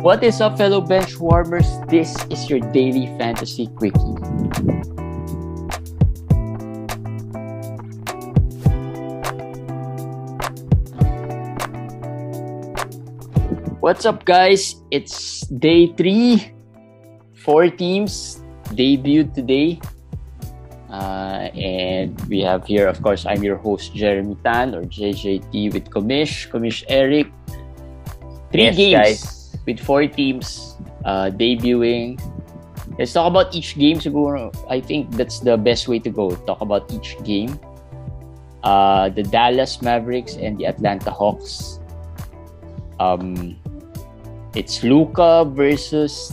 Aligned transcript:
What 0.00 0.24
is 0.24 0.40
up, 0.40 0.56
fellow 0.56 0.80
bench 0.80 1.20
warmers? 1.20 1.68
This 1.88 2.16
is 2.32 2.48
your 2.48 2.60
daily 2.72 3.04
fantasy 3.20 3.66
quickie. 3.76 4.16
What's 13.84 14.06
up, 14.06 14.24
guys? 14.24 14.80
It's 14.90 15.44
day 15.60 15.92
three. 15.92 16.52
Four 17.34 17.68
teams 17.68 18.40
debuted 18.72 19.34
today. 19.34 19.80
Uh, 20.88 21.52
and 21.52 22.16
we 22.24 22.40
have 22.40 22.64
here, 22.64 22.88
of 22.88 23.02
course, 23.02 23.26
I'm 23.26 23.42
your 23.42 23.56
host, 23.56 23.94
Jeremy 23.94 24.36
Tan 24.42 24.74
or 24.74 24.84
JJT 24.84 25.74
with 25.74 25.90
Komish, 25.90 26.48
Komish 26.48 26.84
Eric. 26.88 27.28
Three 28.50 28.64
Yes, 28.64 28.76
games 28.76 28.96
guys. 28.96 29.39
With 29.66 29.78
four 29.80 30.06
teams 30.06 30.76
uh, 31.04 31.30
debuting. 31.30 32.20
Let's 32.98 33.12
talk 33.12 33.30
about 33.30 33.54
each 33.54 33.78
game. 33.78 34.00
I 34.68 34.80
think 34.80 35.12
that's 35.14 35.40
the 35.40 35.56
best 35.56 35.88
way 35.88 35.98
to 36.00 36.10
go. 36.10 36.34
Talk 36.44 36.60
about 36.60 36.90
each 36.92 37.16
game. 37.24 37.58
Uh, 38.62 39.08
the 39.08 39.22
Dallas 39.22 39.80
Mavericks 39.80 40.36
and 40.36 40.58
the 40.58 40.66
Atlanta 40.66 41.10
Hawks. 41.10 41.80
Um, 42.98 43.56
it's 44.54 44.82
Luka 44.82 45.46
versus 45.48 46.32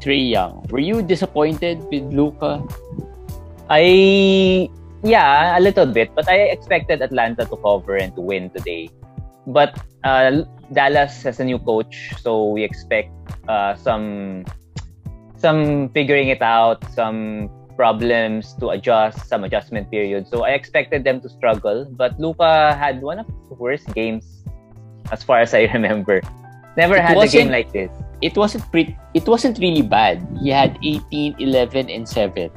Trae 0.00 0.30
Young. 0.30 0.64
Were 0.70 0.80
you 0.80 1.02
disappointed 1.02 1.84
with 1.90 2.08
Luka? 2.14 2.62
I 3.68 4.70
yeah, 5.02 5.58
a 5.58 5.60
little 5.60 5.86
bit, 5.86 6.14
but 6.14 6.28
I 6.28 6.50
expected 6.50 7.02
Atlanta 7.02 7.44
to 7.44 7.56
cover 7.56 7.96
and 7.96 8.14
to 8.16 8.20
win 8.20 8.50
today. 8.50 8.90
But 9.48 9.80
uh, 10.04 10.44
Dallas 10.72 11.22
has 11.24 11.40
a 11.40 11.44
new 11.44 11.58
coach, 11.58 12.12
so 12.20 12.52
we 12.52 12.62
expect 12.62 13.10
uh, 13.48 13.74
some 13.76 14.44
some 15.36 15.88
figuring 15.90 16.28
it 16.28 16.42
out, 16.42 16.84
some 16.92 17.48
problems 17.78 18.52
to 18.58 18.74
adjust, 18.74 19.30
some 19.30 19.44
adjustment 19.44 19.88
period. 19.90 20.26
So 20.26 20.44
I 20.44 20.50
expected 20.58 21.04
them 21.04 21.22
to 21.22 21.28
struggle, 21.30 21.86
but 21.88 22.18
Luka 22.18 22.74
had 22.74 23.00
one 23.00 23.22
of 23.22 23.26
the 23.48 23.54
worst 23.54 23.86
games 23.94 24.44
as 25.14 25.22
far 25.22 25.40
as 25.40 25.54
I 25.54 25.70
remember. 25.74 26.20
Never 26.76 26.96
It 26.96 27.06
had 27.06 27.16
a 27.16 27.26
game 27.26 27.48
like 27.50 27.72
this. 27.72 27.90
It 28.20 28.36
wasn't 28.36 28.66
pretty, 28.70 28.98
it 29.14 29.26
wasn't 29.26 29.58
really 29.58 29.82
bad. 29.82 30.26
He 30.42 30.50
had 30.50 30.76
18, 30.82 31.36
11, 31.38 31.88
and 31.88 32.02
7. 32.06 32.50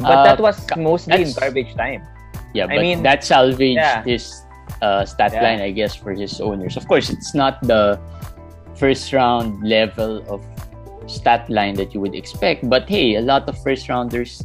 But 0.00 0.08
Uh, 0.08 0.24
that 0.24 0.40
was 0.40 0.56
mostly 0.76 1.28
in 1.28 1.32
garbage 1.36 1.76
time. 1.76 2.08
Yeah, 2.56 2.64
I 2.64 2.76
but 2.76 2.80
mean, 2.80 3.02
that 3.04 3.24
salvaged 3.24 3.76
yeah. 3.76 4.02
his 4.04 4.47
uh, 4.82 5.04
stat 5.04 5.32
Yeah. 5.34 5.42
line, 5.42 5.60
I 5.60 5.70
guess, 5.70 5.94
for 5.94 6.12
his 6.12 6.40
owners. 6.40 6.76
Of 6.76 6.86
course, 6.88 7.10
it's 7.10 7.34
not 7.34 7.62
the 7.62 7.98
first 8.76 9.12
round 9.12 9.62
level 9.66 10.22
of 10.28 10.44
stat 11.06 11.48
line 11.50 11.74
that 11.76 11.94
you 11.94 12.00
would 12.00 12.14
expect, 12.14 12.68
but 12.68 12.88
hey, 12.88 13.16
a 13.16 13.20
lot 13.24 13.48
of 13.48 13.56
first 13.62 13.88
rounders 13.88 14.44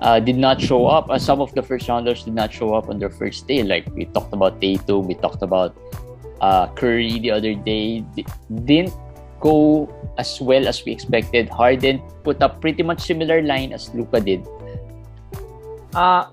uh, 0.00 0.18
did 0.20 0.36
not 0.36 0.60
show 0.60 0.86
up. 0.86 1.08
Uh, 1.08 1.18
some 1.18 1.40
of 1.40 1.54
the 1.54 1.62
first 1.62 1.88
rounders 1.88 2.24
did 2.24 2.34
not 2.34 2.52
show 2.52 2.74
up 2.74 2.88
on 2.88 2.98
their 2.98 3.10
first 3.10 3.46
day. 3.46 3.62
Like 3.62 3.86
we 3.94 4.04
talked 4.06 4.32
about 4.32 4.60
Tatum, 4.60 5.06
we 5.06 5.14
talked 5.14 5.42
about 5.42 5.76
uh, 6.40 6.66
Curry 6.74 7.18
the 7.20 7.30
other 7.30 7.54
day. 7.54 8.00
D- 8.16 8.26
didn't 8.64 8.92
go 9.40 9.88
as 10.18 10.40
well 10.40 10.66
as 10.66 10.84
we 10.84 10.92
expected. 10.92 11.48
Harden 11.48 12.00
put 12.24 12.42
up 12.42 12.60
pretty 12.60 12.82
much 12.82 13.00
similar 13.00 13.40
line 13.42 13.72
as 13.72 13.92
Luka 13.94 14.20
did. 14.20 14.44
Uh 15.94 16.26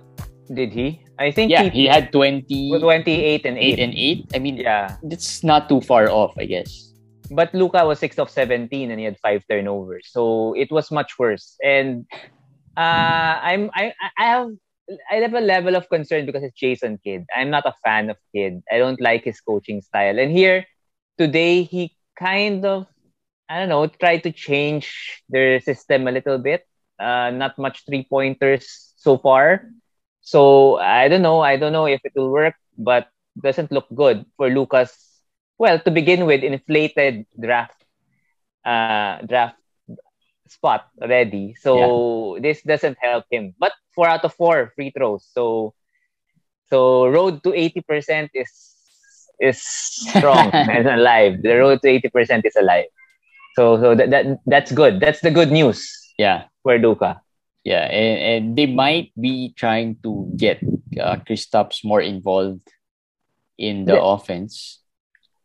did 0.53 0.73
he? 0.73 1.03
I 1.21 1.31
think 1.31 1.51
Yeah, 1.51 1.63
he, 1.69 1.69
he 1.69 1.85
had 1.85 2.11
20, 2.11 2.79
28 2.79 3.45
and 3.45 3.57
8 3.57 3.79
8. 3.79 3.79
and 3.79 3.93
8. 3.93 4.25
I 4.35 4.39
mean, 4.39 4.57
Yeah. 4.57 4.97
it's 5.03 5.43
not 5.43 5.69
too 5.69 5.81
far 5.81 6.09
off, 6.09 6.33
I 6.37 6.45
guess. 6.45 6.93
But 7.31 7.53
Luka 7.53 7.85
was 7.85 7.99
6 7.99 8.19
of 8.19 8.29
17 8.29 8.91
and 8.91 8.99
he 8.99 9.05
had 9.05 9.17
5 9.19 9.43
turnovers. 9.49 10.09
So 10.11 10.53
it 10.53 10.71
was 10.71 10.91
much 10.91 11.17
worse. 11.19 11.57
And 11.63 12.05
uh 12.77 13.39
I'm 13.41 13.69
I 13.73 13.93
I 14.17 14.25
have 14.25 14.49
I 15.11 15.15
have 15.23 15.33
a 15.33 15.39
level 15.41 15.75
of 15.75 15.87
concern 15.89 16.25
because 16.25 16.43
it's 16.43 16.57
Jason 16.59 16.99
Kidd. 17.03 17.25
I'm 17.35 17.49
not 17.49 17.65
a 17.65 17.73
fan 17.83 18.09
of 18.09 18.17
Kidd. 18.35 18.61
I 18.71 18.77
don't 18.79 18.99
like 18.99 19.23
his 19.23 19.39
coaching 19.39 19.81
style. 19.81 20.19
And 20.19 20.31
here 20.31 20.65
today 21.17 21.63
he 21.63 21.95
kind 22.17 22.65
of 22.65 22.87
I 23.49 23.59
don't 23.59 23.69
know, 23.69 23.87
tried 23.87 24.23
to 24.23 24.31
change 24.31 25.21
their 25.29 25.59
system 25.59 26.07
a 26.07 26.11
little 26.11 26.37
bit. 26.39 26.65
Uh, 26.99 27.31
not 27.31 27.57
much 27.59 27.83
three 27.85 28.07
pointers 28.09 28.93
so 28.95 29.17
far. 29.17 29.67
So 30.31 30.77
I 30.79 31.07
don't 31.09 31.21
know. 31.21 31.41
I 31.41 31.57
don't 31.57 31.73
know 31.73 31.85
if 31.87 32.01
it 32.05 32.13
will 32.15 32.31
work, 32.31 32.55
but 32.77 33.09
doesn't 33.41 33.71
look 33.71 33.87
good 33.93 34.25
for 34.37 34.49
Lucas. 34.49 34.95
Well, 35.57 35.79
to 35.79 35.91
begin 35.91 36.25
with, 36.25 36.43
inflated 36.43 37.25
draft 37.39 37.75
uh, 38.65 39.21
draft 39.27 39.57
spot 40.47 40.87
already. 41.01 41.55
So 41.55 42.37
this 42.41 42.61
doesn't 42.63 42.97
help 43.01 43.25
him. 43.31 43.53
But 43.59 43.73
four 43.95 44.07
out 44.07 44.25
of 44.25 44.33
four 44.33 44.71
free 44.75 44.91
throws. 44.91 45.27
So 45.33 45.73
so 46.69 47.07
road 47.07 47.43
to 47.43 47.53
eighty 47.53 47.81
percent 47.81 48.31
is 48.33 48.51
is 49.39 49.61
strong 49.61 50.51
and 50.69 50.87
alive. 50.87 51.41
The 51.41 51.55
road 51.57 51.81
to 51.83 51.89
eighty 51.89 52.09
percent 52.09 52.45
is 52.45 52.55
alive. 52.55 52.87
So 53.55 53.79
so 53.81 53.95
that, 53.95 54.09
that 54.11 54.25
that's 54.45 54.71
good. 54.71 54.99
That's 54.99 55.21
the 55.21 55.31
good 55.31 55.51
news 55.51 55.87
Yeah, 56.17 56.45
for 56.63 56.77
Luka. 56.77 57.21
Yeah. 57.63 57.83
And, 57.85 58.19
and 58.19 58.55
they 58.57 58.65
might 58.67 59.11
be 59.19 59.53
trying 59.55 59.97
to 60.03 60.31
get 60.35 60.59
uh, 60.99 61.17
Kristaps 61.27 61.83
more 61.83 62.01
involved 62.01 62.67
in 63.57 63.85
the 63.85 63.93
Yeah. 63.95 64.03
offense. 64.03 64.79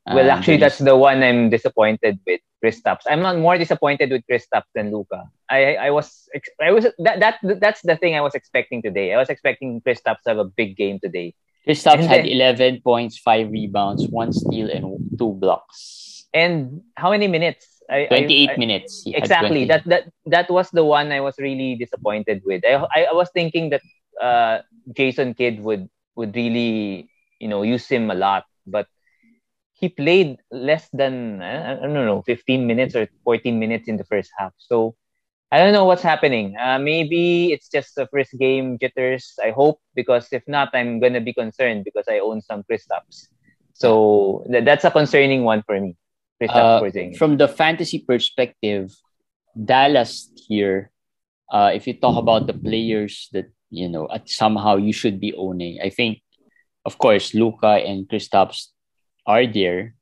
Well, 0.06 0.31
actually, 0.31 0.59
that's 0.59 0.78
the 0.78 0.94
one 0.97 1.22
I'm 1.22 1.50
disappointed 1.50 2.21
with, 2.27 2.41
Kristaps. 2.65 3.03
I'm 3.10 3.21
not 3.22 3.37
more 3.38 3.59
disappointed 3.59 4.10
with 4.10 4.22
Kristaps 4.31 4.71
than 4.75 4.93
Luca. 4.94 5.28
I 5.50 5.75
I 5.77 5.91
was 5.91 6.28
I 6.62 6.71
was 6.71 6.87
that 6.99 7.19
that 7.21 7.38
that's 7.60 7.82
the 7.82 7.97
thing 7.97 8.15
I 8.15 8.21
was 8.22 8.34
expecting 8.34 8.83
today. 8.83 9.12
I 9.12 9.19
was 9.19 9.28
expecting 9.28 9.81
Kristaps 9.83 10.22
to 10.25 10.31
have 10.31 10.38
a 10.38 10.44
big 10.47 10.77
game 10.77 10.98
today. 11.03 11.34
Kristaps 11.66 12.06
had 12.06 12.22
then- 12.22 12.27
11 12.27 12.81
points, 12.83 13.19
5 13.19 13.50
rebounds, 13.50 14.06
1 14.06 14.33
steal, 14.33 14.71
and 14.71 14.87
2 15.19 15.33
blocks. 15.43 16.25
And 16.33 16.83
how 16.94 17.10
many 17.10 17.27
minutes? 17.27 17.75
I, 17.91 18.06
28 18.06 18.50
I, 18.50 18.52
I, 18.52 18.56
minutes. 18.56 19.04
Exactly. 19.06 19.66
28. 19.66 19.69
That 19.69 19.84
that 19.86 20.04
that 20.26 20.50
was 20.50 20.70
the 20.70 20.84
one 20.84 21.12
I 21.12 21.20
was 21.20 21.38
really 21.38 21.76
disappointed 21.76 22.42
with. 22.44 22.64
I 22.66 23.06
I, 23.10 23.12
was 23.12 23.30
thinking 23.32 23.70
that 23.70 23.82
uh, 24.20 24.62
Jason 24.92 25.34
Kidd 25.34 25.62
would 25.62 25.88
would 26.16 26.34
really 26.34 27.08
you 27.38 27.48
know 27.48 27.62
use 27.62 27.86
him 27.88 28.10
a 28.10 28.14
lot, 28.14 28.44
but 28.66 28.86
he 29.72 29.88
played 29.88 30.38
less 30.50 30.88
than 30.92 31.42
I, 31.42 31.76
I 31.76 31.80
don't 31.80 31.94
know 31.94 32.22
15 32.22 32.66
minutes 32.66 32.97
or 32.97 33.08
14 33.24 33.58
minutes 33.58 33.88
in 33.88 33.97
the 33.97 34.04
first 34.04 34.30
half. 34.38 34.53
So 34.58 34.97
I 35.53 35.58
don't 35.58 35.72
know 35.72 35.84
what's 35.84 36.03
happening. 36.03 36.56
Uh, 36.58 36.78
maybe 36.78 37.53
it's 37.53 37.68
just 37.68 37.94
the 37.94 38.08
first 38.08 38.32
game 38.38 38.78
jitters. 38.78 39.38
I 39.42 39.50
hope 39.50 39.78
because 39.94 40.28
if 40.32 40.42
not, 40.48 40.70
I'm 40.74 40.98
gonna 40.98 41.20
be 41.20 41.32
concerned 41.32 41.84
because 41.84 42.06
I 42.08 42.18
own 42.18 42.42
some 42.42 42.64
Kristaps. 42.64 43.28
So 43.74 44.44
th- 44.50 44.64
that's 44.64 44.84
a 44.84 44.91
concerning 44.91 45.44
one 45.44 45.62
for 45.62 45.78
me. 45.78 45.94
Uh, 46.44 46.84
from 47.16 47.38
the 47.38 47.48
fantasy 47.48 48.04
perspective, 48.06 48.92
Dallas 49.56 50.28
here, 50.48 50.91
uh, 51.50 51.70
if 51.72 51.86
you 51.86 51.94
talk 51.94 52.16
about 52.20 52.47
the 52.47 52.52
players 52.52 53.28
that 53.32 53.48
you 53.70 53.88
know 53.88 54.06
at 54.12 54.28
somehow 54.28 54.76
you 54.76 54.92
should 54.92 55.19
be 55.19 55.32
owning, 55.32 55.80
I 55.82 55.88
think, 55.88 56.20
of 56.84 56.98
course, 56.98 57.32
Luka 57.32 57.80
and 57.80 58.04
Kristaps 58.06 58.69
are 59.26 59.47
there. 59.47 59.94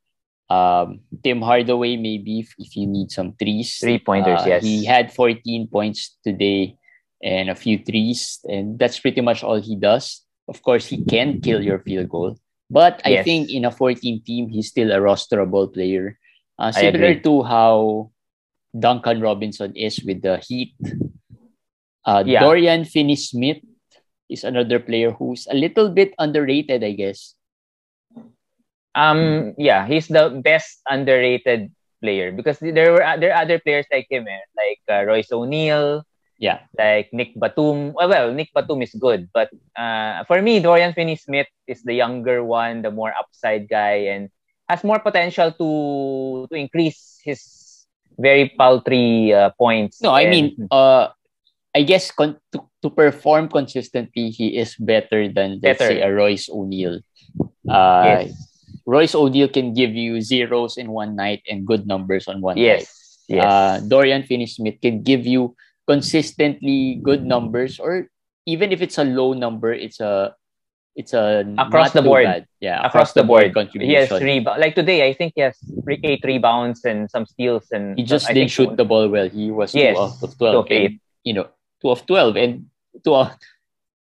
Um, 0.50 1.00
Tim 1.22 1.40
Hardaway 1.40 1.96
maybe 1.96 2.40
if, 2.40 2.52
if 2.58 2.76
you 2.76 2.86
need 2.86 3.10
some 3.10 3.32
threes. 3.38 3.78
Three 3.78 3.98
pointers, 3.98 4.42
Uh, 4.42 4.58
yes. 4.58 4.62
He 4.62 4.84
had 4.84 5.10
14 5.12 5.68
points 5.72 6.18
today 6.22 6.76
and 7.22 7.48
a 7.48 7.54
few 7.54 7.78
threes, 7.78 8.40
and 8.44 8.78
that's 8.78 8.98
pretty 9.00 9.22
much 9.22 9.42
all 9.42 9.56
he 9.60 9.74
does. 9.76 10.20
Of 10.46 10.60
course, 10.62 10.84
he 10.86 11.02
can 11.02 11.40
kill 11.40 11.62
your 11.64 11.78
field 11.78 12.10
goal, 12.10 12.36
but 12.68 13.00
I 13.06 13.22
Yes. 13.22 13.24
think 13.24 13.50
in 13.50 13.64
a 13.64 13.70
14 13.70 14.20
team, 14.26 14.50
he's 14.50 14.68
still 14.68 14.90
a 14.92 14.98
rosterable 15.00 15.72
player. 15.72 16.18
Uh, 16.58 16.70
similar 16.70 17.14
to 17.18 17.42
how 17.42 18.10
Duncan 18.76 19.20
Robinson 19.20 19.74
is 19.76 19.98
with 20.04 20.22
the 20.22 20.38
Heat. 20.38 20.74
Uh, 22.04 22.22
Yeah. 22.26 22.40
Dorian 22.40 22.84
Finney-Smith 22.84 23.62
is 24.28 24.44
another 24.44 24.78
player 24.78 25.10
who's 25.10 25.46
a 25.50 25.54
little 25.54 25.88
bit 25.90 26.14
underrated, 26.18 26.84
I 26.84 26.92
guess. 26.92 27.34
Um, 28.94 29.54
yeah, 29.58 29.86
he's 29.86 30.06
the 30.06 30.30
best 30.44 30.78
underrated 30.88 31.72
player 32.00 32.30
because 32.30 32.58
there 32.62 32.92
were 32.94 33.02
there 33.18 33.34
are 33.34 33.42
other 33.42 33.58
players 33.58 33.86
like 33.90 34.06
him, 34.10 34.28
eh, 34.28 34.44
like 34.54 34.80
uh, 34.86 35.02
Royce 35.02 35.32
O'Neale, 35.32 36.06
Yeah, 36.38 36.66
like 36.78 37.10
Nick 37.10 37.34
Batum. 37.38 37.94
Well, 37.94 38.06
well, 38.10 38.30
Nick 38.34 38.50
Batum 38.54 38.82
is 38.82 38.94
good, 38.94 39.30
but 39.34 39.50
uh, 39.78 40.22
for 40.30 40.42
me, 40.42 40.60
Dorian 40.60 40.92
Finney-Smith 40.94 41.46
is 41.66 41.82
the 41.82 41.94
younger 41.94 42.42
one, 42.44 42.82
the 42.82 42.90
more 42.90 43.14
upside 43.16 43.66
guy, 43.70 44.10
and 44.14 44.30
has 44.68 44.84
more 44.84 44.98
potential 44.98 45.52
to 45.52 45.68
to 46.50 46.54
increase 46.56 47.20
his 47.24 47.86
very 48.18 48.52
paltry 48.56 49.34
uh, 49.34 49.50
points. 49.58 50.00
No, 50.02 50.10
I 50.10 50.22
and- 50.22 50.30
mean, 50.30 50.46
uh, 50.70 51.08
I 51.74 51.82
guess 51.82 52.10
con- 52.10 52.38
to, 52.52 52.62
to 52.82 52.88
perform 52.90 53.48
consistently, 53.48 54.30
he 54.30 54.56
is 54.56 54.76
better 54.78 55.26
than 55.26 55.58
let's 55.62 55.82
Better. 55.82 55.98
say 55.98 56.02
a 56.02 56.12
Royce 56.12 56.48
O'Neale. 56.48 57.02
Uh, 57.66 58.30
yes. 58.30 58.30
Royce 58.86 59.14
O'Neale 59.14 59.48
can 59.48 59.74
give 59.74 59.90
you 59.90 60.20
zeros 60.20 60.76
in 60.76 60.92
one 60.92 61.16
night 61.16 61.42
and 61.50 61.66
good 61.66 61.86
numbers 61.86 62.28
on 62.28 62.40
one 62.40 62.56
yes. 62.56 62.86
night. 63.28 63.40
Yes. 63.40 63.44
Uh, 63.44 63.80
Dorian 63.88 64.22
Finney-Smith 64.22 64.78
can 64.80 65.02
give 65.02 65.26
you 65.26 65.56
consistently 65.88 67.00
good 67.02 67.24
numbers, 67.24 67.80
or 67.80 68.06
even 68.46 68.70
if 68.70 68.82
it's 68.82 68.98
a 68.98 69.04
low 69.04 69.32
number, 69.32 69.72
it's 69.72 69.98
a 69.98 70.36
it's 70.96 71.12
a 71.12 71.44
Across 71.58 71.94
not 71.94 72.02
the 72.02 72.02
board. 72.02 72.24
bad. 72.24 72.46
Yeah, 72.60 72.86
across, 72.86 73.12
the 73.12 73.24
board. 73.24 73.52
He 73.72 73.94
has 73.94 74.10
rebound. 74.10 74.60
Like 74.60 74.74
today, 74.74 75.08
I 75.08 75.12
think 75.12 75.32
he 75.34 75.42
has 75.42 75.56
three, 75.82 76.00
eight 76.04 76.22
rebounds 76.24 76.84
and 76.84 77.10
some 77.10 77.26
steals. 77.26 77.66
And 77.72 77.98
He 77.98 78.04
just 78.04 78.28
didn't 78.28 78.48
shoot 78.50 78.76
the 78.76 78.84
ball 78.84 79.08
well. 79.08 79.28
He 79.28 79.50
was 79.50 79.74
Yes, 79.74 79.96
two 79.96 80.02
out 80.02 80.22
of 80.22 80.38
twelve. 80.38 80.66
and, 80.70 81.00
you 81.24 81.34
know, 81.34 81.48
two 81.82 81.90
of 81.90 82.06
twelve, 82.06 82.36
and 82.36 82.66
two 83.04 83.26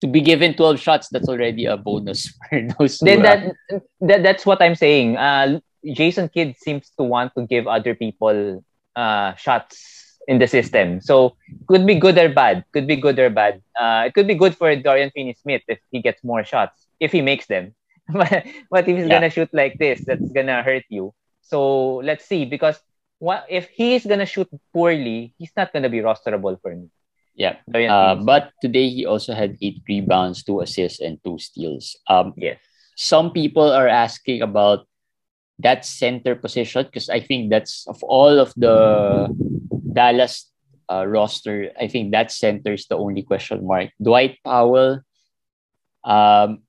to 0.02 0.06
be 0.06 0.20
given 0.20 0.54
twelve 0.54 0.78
shots, 0.78 1.08
that's 1.08 1.28
already 1.28 1.64
a 1.64 1.76
bonus 1.76 2.28
for 2.50 2.60
those. 2.78 2.98
Then 2.98 3.22
that, 3.22 3.54
that 4.00 4.22
that's 4.22 4.44
what 4.44 4.60
I'm 4.60 4.74
saying. 4.74 5.16
Uh, 5.16 5.60
Jason 5.82 6.28
Kidd 6.28 6.56
seems 6.58 6.90
to 6.98 7.04
want 7.04 7.32
to 7.38 7.46
give 7.46 7.66
other 7.66 7.94
people 7.94 8.62
uh, 8.94 9.34
shots 9.36 9.95
in 10.26 10.38
the 10.38 10.46
system. 10.46 11.00
So 11.00 11.36
could 11.66 11.86
be 11.86 11.94
good 11.94 12.18
or 12.18 12.28
bad. 12.28 12.64
Could 12.72 12.86
be 12.86 12.96
good 12.96 13.18
or 13.18 13.30
bad. 13.30 13.62
Uh, 13.78 14.04
it 14.06 14.14
could 14.14 14.26
be 14.26 14.34
good 14.34 14.56
for 14.56 14.74
Dorian 14.76 15.10
Finney-Smith 15.10 15.62
if 15.68 15.78
he 15.90 16.00
gets 16.00 16.22
more 16.24 16.44
shots, 16.44 16.86
if 17.00 17.12
he 17.12 17.22
makes 17.22 17.46
them. 17.46 17.74
but, 18.12 18.44
but 18.70 18.88
if 18.88 18.96
he's 18.96 19.08
Yeah. 19.08 19.18
gonna 19.18 19.30
shoot 19.30 19.50
like 19.52 19.78
this, 19.78 20.04
that's 20.04 20.30
gonna 20.32 20.62
hurt 20.62 20.84
you. 20.88 21.14
So 21.42 21.96
let's 22.02 22.24
see 22.24 22.44
because 22.44 22.78
what 23.18 23.46
if 23.48 23.68
he's 23.70 24.04
gonna 24.06 24.26
shoot 24.26 24.48
poorly, 24.72 25.34
he's 25.38 25.52
not 25.56 25.72
gonna 25.72 25.88
be 25.90 25.98
rosterable 26.00 26.60
for 26.60 26.74
me. 26.74 26.88
yeah. 27.34 27.56
Uh, 27.68 28.14
but 28.16 28.50
today 28.62 28.88
he 28.88 29.04
also 29.06 29.34
had 29.34 29.56
eight 29.60 29.82
rebounds, 29.88 30.42
two 30.42 30.60
assists, 30.60 31.00
and 31.00 31.18
two 31.24 31.38
steals. 31.38 31.96
Um, 32.08 32.32
yes, 32.36 32.58
some 32.96 33.30
people 33.30 33.68
are 33.70 33.88
asking 33.88 34.42
about 34.42 34.86
that 35.58 35.84
center 35.84 36.34
position 36.34 36.84
because 36.84 37.08
I 37.08 37.20
think 37.20 37.50
that's 37.50 37.86
of 37.88 38.02
all 38.04 38.38
of 38.38 38.52
the 38.56 39.28
Dallas 39.96 40.52
uh, 40.92 41.08
roster. 41.08 41.72
I 41.80 41.88
think 41.88 42.12
that 42.12 42.28
center 42.30 42.76
is 42.76 42.84
the 42.86 43.00
only 43.00 43.24
question 43.24 43.64
mark. 43.64 43.96
Dwight 43.96 44.36
Powell. 44.44 45.00
Um, 46.04 46.60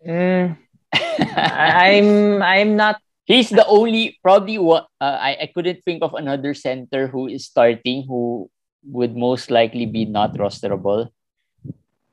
Mm, 0.00 0.56
I'm 1.36 2.40
I'm 2.40 2.72
not 2.76 3.04
he's 3.28 3.52
the 3.52 3.66
only 3.68 4.16
probably 4.24 4.56
what 4.56 4.88
uh, 5.00 5.20
I 5.20 5.44
I 5.44 5.46
couldn't 5.52 5.84
think 5.84 6.00
of 6.00 6.16
another 6.16 6.56
center 6.56 7.06
who 7.06 7.28
is 7.28 7.44
starting 7.44 8.08
who 8.08 8.48
would 8.88 9.12
most 9.12 9.52
likely 9.52 9.84
be 9.84 10.08
not 10.08 10.32
rosterable. 10.40 11.12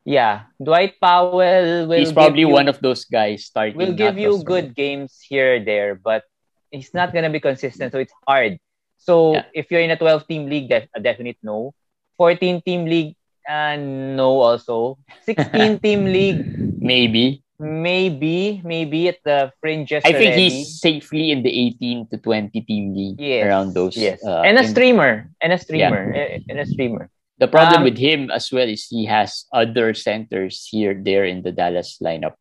Yeah, 0.04 0.52
Dwight 0.60 1.00
Powell 1.00 1.36
will. 1.36 1.92
he's 1.92 2.16
probably 2.16 2.48
you, 2.48 2.52
one 2.52 2.68
of 2.68 2.80
those 2.80 3.04
guys 3.08 3.48
starting. 3.48 3.76
Will 3.76 3.96
give 3.96 4.20
you 4.20 4.36
rosterable. 4.36 4.52
good 4.52 4.76
games 4.76 5.20
here 5.24 5.60
or 5.60 5.64
there, 5.64 5.96
but 5.96 6.24
he's 6.72 6.92
not 6.92 7.16
gonna 7.16 7.32
be 7.32 7.40
consistent, 7.40 7.92
so 7.96 8.00
it's 8.00 8.16
hard. 8.28 8.60
So 8.98 9.34
Yeah. 9.34 9.46
if 9.54 9.72
you're 9.72 9.82
in 9.82 9.92
a 9.92 9.98
12 9.98 10.28
team 10.28 10.50
league, 10.50 10.70
def- 10.70 10.90
a 10.96 11.00
definite 11.00 11.38
no. 11.44 11.74
14 12.18 12.62
team 12.62 12.86
league, 12.86 13.16
uh, 13.48 13.78
no 13.78 14.42
also. 14.42 14.98
16 15.24 15.80
team 15.84 16.06
league, 16.06 16.44
maybe. 16.82 17.44
maybe, 17.60 18.62
maybe 18.64 19.08
at 19.10 19.18
the 19.26 19.52
fringes. 19.62 20.04
I 20.06 20.14
think 20.14 20.34
already. 20.38 20.50
he's 20.50 20.80
safely 20.82 21.32
in 21.32 21.42
the 21.42 21.50
18 21.50 22.08
to 22.14 22.18
20 22.18 22.62
team 22.62 22.94
league 22.94 23.20
yes, 23.20 23.46
around 23.46 23.74
those. 23.74 23.98
Yes, 23.98 24.22
uh, 24.26 24.42
and 24.46 24.58
a 24.58 24.66
streamer, 24.68 25.30
and 25.42 25.54
a 25.54 25.58
streamer, 25.58 26.14
eh, 26.14 26.40
and 26.50 26.60
a 26.60 26.66
streamer. 26.66 27.10
the 27.40 27.48
problem 27.48 27.82
um, 27.82 27.84
with 27.86 27.98
him 27.98 28.30
as 28.30 28.50
well 28.52 28.68
is 28.70 28.86
he 28.90 29.06
has 29.06 29.46
other 29.54 29.94
centers 29.94 30.66
here, 30.70 30.94
there 30.98 31.26
in 31.26 31.42
the 31.42 31.52
Dallas 31.52 31.98
lineup. 32.02 32.34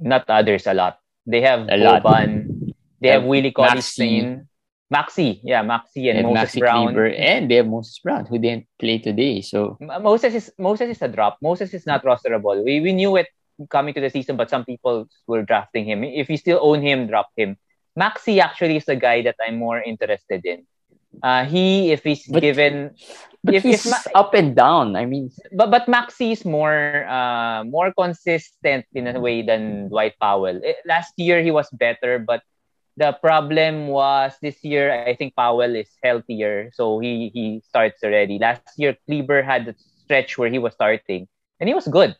Not 0.00 0.24
others 0.28 0.66
a 0.66 0.72
lot. 0.74 0.96
They 1.26 1.40
have 1.40 1.68
A 1.68 1.76
lot. 1.76 2.02
Boban. 2.04 2.72
They 3.00 3.08
have 3.08 3.22
Have 3.24 3.28
Willie. 3.28 3.52
Collins. 3.52 3.96
Maxi, 4.92 5.38
yeah, 5.44 5.62
Maxi 5.62 6.10
and, 6.10 6.18
And 6.18 6.26
Moses 6.34 6.54
Maxi 6.54 6.58
Brown. 6.60 6.82
Kleber, 6.90 7.06
and 7.14 7.48
they 7.50 7.56
have 7.62 7.68
Moses 7.68 7.98
Brown 8.02 8.26
who 8.26 8.38
didn't 8.38 8.66
play 8.78 8.98
today. 8.98 9.40
So 9.40 9.78
Moses 9.80 10.34
is 10.34 10.52
Moses 10.58 10.90
is 10.98 11.02
a 11.02 11.08
drop. 11.08 11.38
Moses 11.40 11.72
is 11.74 11.86
not 11.86 12.02
rosterable. 12.02 12.58
We 12.64 12.80
we 12.80 12.92
knew 12.92 13.14
it 13.16 13.28
coming 13.70 13.94
to 13.94 14.00
the 14.00 14.10
season, 14.10 14.34
but 14.36 14.50
some 14.50 14.64
people 14.64 15.06
were 15.30 15.42
drafting 15.46 15.84
him. 15.86 16.02
If 16.02 16.28
you 16.28 16.36
still 16.36 16.58
own 16.60 16.82
him, 16.82 17.06
drop 17.06 17.28
him. 17.36 17.56
Maxi 17.98 18.40
actually 18.42 18.76
is 18.76 18.84
the 18.86 18.96
guy 18.96 19.22
that 19.22 19.36
I'm 19.46 19.58
more 19.62 19.78
interested 19.80 20.42
in. 20.44 20.66
Uh, 21.22 21.44
he 21.44 21.90
if 21.92 22.02
he's 22.02 22.26
But- 22.26 22.42
given, 22.42 22.94
but 23.44 23.54
If- 23.54 23.64
if 23.66 23.82
he's 23.82 23.86
Ma- 23.90 24.10
up 24.26 24.34
and 24.34 24.54
down. 24.58 24.94
I 24.96 25.06
mean, 25.06 25.30
but 25.54 25.70
but 25.70 25.86
Maxi 25.86 26.32
is 26.34 26.42
more 26.44 27.06
uh 27.06 27.62
more 27.62 27.94
consistent 27.94 28.86
in 28.94 29.06
a 29.06 29.18
way 29.22 29.42
than 29.42 29.86
Dwight 29.90 30.18
Powell. 30.18 30.58
Eh, 30.62 30.74
Last 30.86 31.14
year 31.18 31.42
he 31.42 31.50
was 31.54 31.70
better, 31.70 32.18
but 32.18 32.42
the 32.96 33.12
problem 33.22 33.88
was 33.88 34.36
this 34.42 34.64
year 34.64 34.92
I 34.92 35.06
think 35.08 35.26
Powell 35.28 35.74
is 35.76 35.82
healthier, 36.02 36.70
so 36.74 36.98
he 36.98 37.30
he 37.34 37.60
starts 37.68 38.02
already. 38.02 38.38
Last 38.38 38.66
year 38.70 38.86
Kleber 39.06 39.32
had 39.42 39.68
a 39.68 39.74
stretch 39.74 40.36
where 40.38 40.48
he 40.50 40.58
was 40.58 40.74
starting, 40.74 41.26
and 41.60 41.68
he 41.68 41.74
was 41.74 41.86
good. 41.86 42.16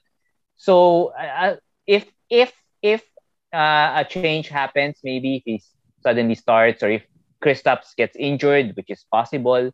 So 0.56 1.12
uh, 1.19 1.56
if 1.87 2.06
if 2.31 2.52
if 2.82 3.02
uh, 3.52 4.02
a 4.02 4.06
change 4.08 4.43
happens, 4.43 4.93
maybe 4.96 5.31
if 5.32 5.37
he 5.38 5.55
suddenly 6.02 6.34
starts, 6.34 6.82
or 6.82 6.90
if 6.90 7.02
Kristaps 7.43 7.94
gets 7.96 8.17
injured, 8.17 8.75
which 8.76 8.90
is 8.90 9.05
possible, 9.11 9.70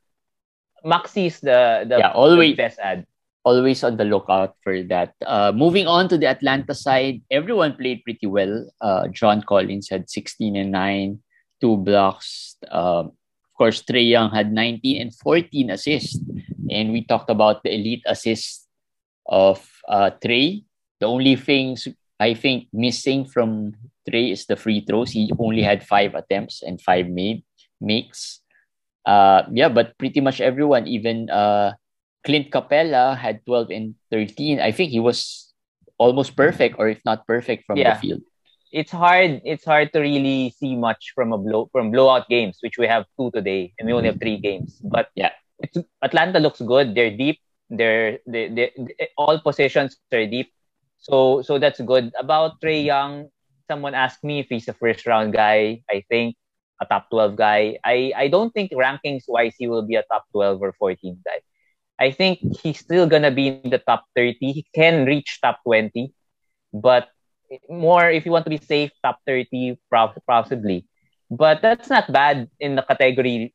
Maxi 0.84 1.26
is 1.26 1.40
the 1.40 1.84
the, 1.88 1.98
Yeah, 2.00 2.10
always- 2.12 2.50
the 2.56 2.62
best 2.62 2.78
ad. 2.78 3.06
Always 3.46 3.87
on 3.87 3.94
the 3.96 4.04
lookout 4.04 4.58
for 4.66 4.82
that. 4.90 5.14
Uh, 5.22 5.54
moving 5.54 5.87
on 5.87 6.10
to 6.10 6.19
the 6.19 6.26
Atlanta 6.26 6.75
side, 6.75 7.22
everyone 7.31 7.78
played 7.78 8.02
pretty 8.02 8.26
well. 8.26 8.66
Uh, 8.81 9.06
John 9.06 9.38
Collins 9.46 9.87
had 9.87 10.10
16 10.10 10.56
and 10.56 10.72
9, 10.75 11.22
two 11.60 11.76
blocks. 11.78 12.58
Um, 12.75 13.14
of 13.14 13.54
course, 13.54 13.87
Trae 13.87 14.02
Young 14.02 14.34
had 14.34 14.50
19 14.50 15.00
and 15.00 15.14
14 15.14 15.70
assists. 15.70 16.19
And 16.70 16.90
we 16.90 17.06
talked 17.06 17.31
about 17.31 17.62
the 17.62 17.70
elite 17.70 18.02
assist 18.06 18.66
of 19.31 19.62
uh, 19.88 20.10
Trae. 20.19 20.64
The 20.98 21.06
only 21.06 21.37
things 21.37 21.87
I 22.19 22.34
think 22.34 22.66
missing 22.72 23.26
from 23.26 23.75
Trae 24.10 24.32
is 24.32 24.46
the 24.46 24.56
free 24.56 24.81
throws. 24.81 25.12
He 25.12 25.31
only 25.38 25.62
had 25.62 25.87
five 25.87 26.14
attempts 26.14 26.62
and 26.62 26.81
five 26.81 27.06
made 27.08 27.44
makes. 27.81 28.40
Uh, 29.04 29.43
yeah, 29.52 29.69
but 29.69 29.96
pretty 29.98 30.20
much 30.20 30.40
everyone, 30.40 30.87
even 30.88 31.31
uh, 31.31 31.72
Clint 32.26 32.50
Capela 32.50 33.14
had 33.17 33.46
12 33.46 33.70
and 33.70 33.94
13. 34.11 34.58
I 34.58 34.73
think 34.75 34.90
he 34.90 34.99
was 34.99 35.55
almost 35.96 36.34
perfect, 36.37 36.75
or 36.78 36.90
if 36.90 36.99
not 37.06 37.23
perfect, 37.26 37.64
from 37.64 37.78
Yeah. 37.78 37.94
the 37.94 38.00
field. 38.02 38.23
It's 38.75 38.90
hard. 38.90 39.40
It's 39.46 39.64
hard 39.64 39.94
to 39.94 40.02
really 40.02 40.50
see 40.50 40.75
much 40.75 41.14
from 41.14 41.32
a 41.32 41.38
blow 41.38 41.70
from 41.70 41.94
blowout 41.94 42.29
games, 42.29 42.58
which 42.60 42.77
we 42.77 42.91
have 42.91 43.06
two 43.17 43.31
today, 43.31 43.72
and 43.79 43.86
we 43.86 43.94
only 43.94 44.10
have 44.10 44.19
three 44.19 44.36
games. 44.43 44.82
But 44.82 45.08
Yeah. 45.15 45.31
it's, 45.62 45.79
Atlanta 46.03 46.43
looks 46.43 46.60
good. 46.60 46.93
They're 46.98 47.15
deep. 47.15 47.39
They're 47.70 48.19
they, 48.27 48.50
they, 48.50 48.67
they- 48.77 49.08
all 49.17 49.39
positions 49.41 49.96
are 50.12 50.27
deep. 50.27 50.50
So 50.98 51.41
so 51.46 51.62
that's 51.62 51.79
good. 51.81 52.10
About 52.19 52.58
Trae 52.60 52.82
Young, 52.84 53.31
someone 53.70 53.94
asked 53.94 54.27
me 54.27 54.43
if 54.43 54.50
he's 54.50 54.67
a 54.69 54.74
first 54.74 55.06
round 55.06 55.32
guy. 55.32 55.81
I 55.89 56.03
think 56.10 56.34
a 56.82 56.84
top 56.91 57.08
12 57.08 57.36
guy. 57.39 57.79
I, 57.86 58.12
I 58.15 58.29
don't 58.29 58.53
think 58.53 58.74
rankings 58.77 59.24
wise 59.31 59.55
he 59.56 59.70
will 59.70 59.86
be 59.86 59.94
a 59.94 60.03
top 60.10 60.27
12 60.34 60.60
or 60.60 60.74
14 60.77 61.22
guy. 61.24 61.41
I 61.98 62.10
think 62.10 62.41
he's 62.62 62.79
still 62.81 63.06
gonna 63.06 63.31
be 63.31 63.48
in 63.48 63.70
the 63.70 63.79
top 63.79 64.05
30. 64.17 64.53
He 64.53 64.67
can 64.74 65.05
reach 65.06 65.41
top 65.41 65.60
20, 65.65 66.12
but 66.72 67.08
more 67.69 68.10
if 68.10 68.24
you 68.26 68.32
want 68.32 68.44
to 68.44 68.50
be 68.50 68.58
safe, 68.58 68.91
top 69.03 69.20
30 69.26 69.79
prob- 69.91 70.19
possibly. 70.26 70.86
But 71.31 71.62
that's 71.62 71.88
not 71.91 72.12
bad 72.12 72.48
in 72.60 72.76
the 72.76 72.82
category 72.82 73.55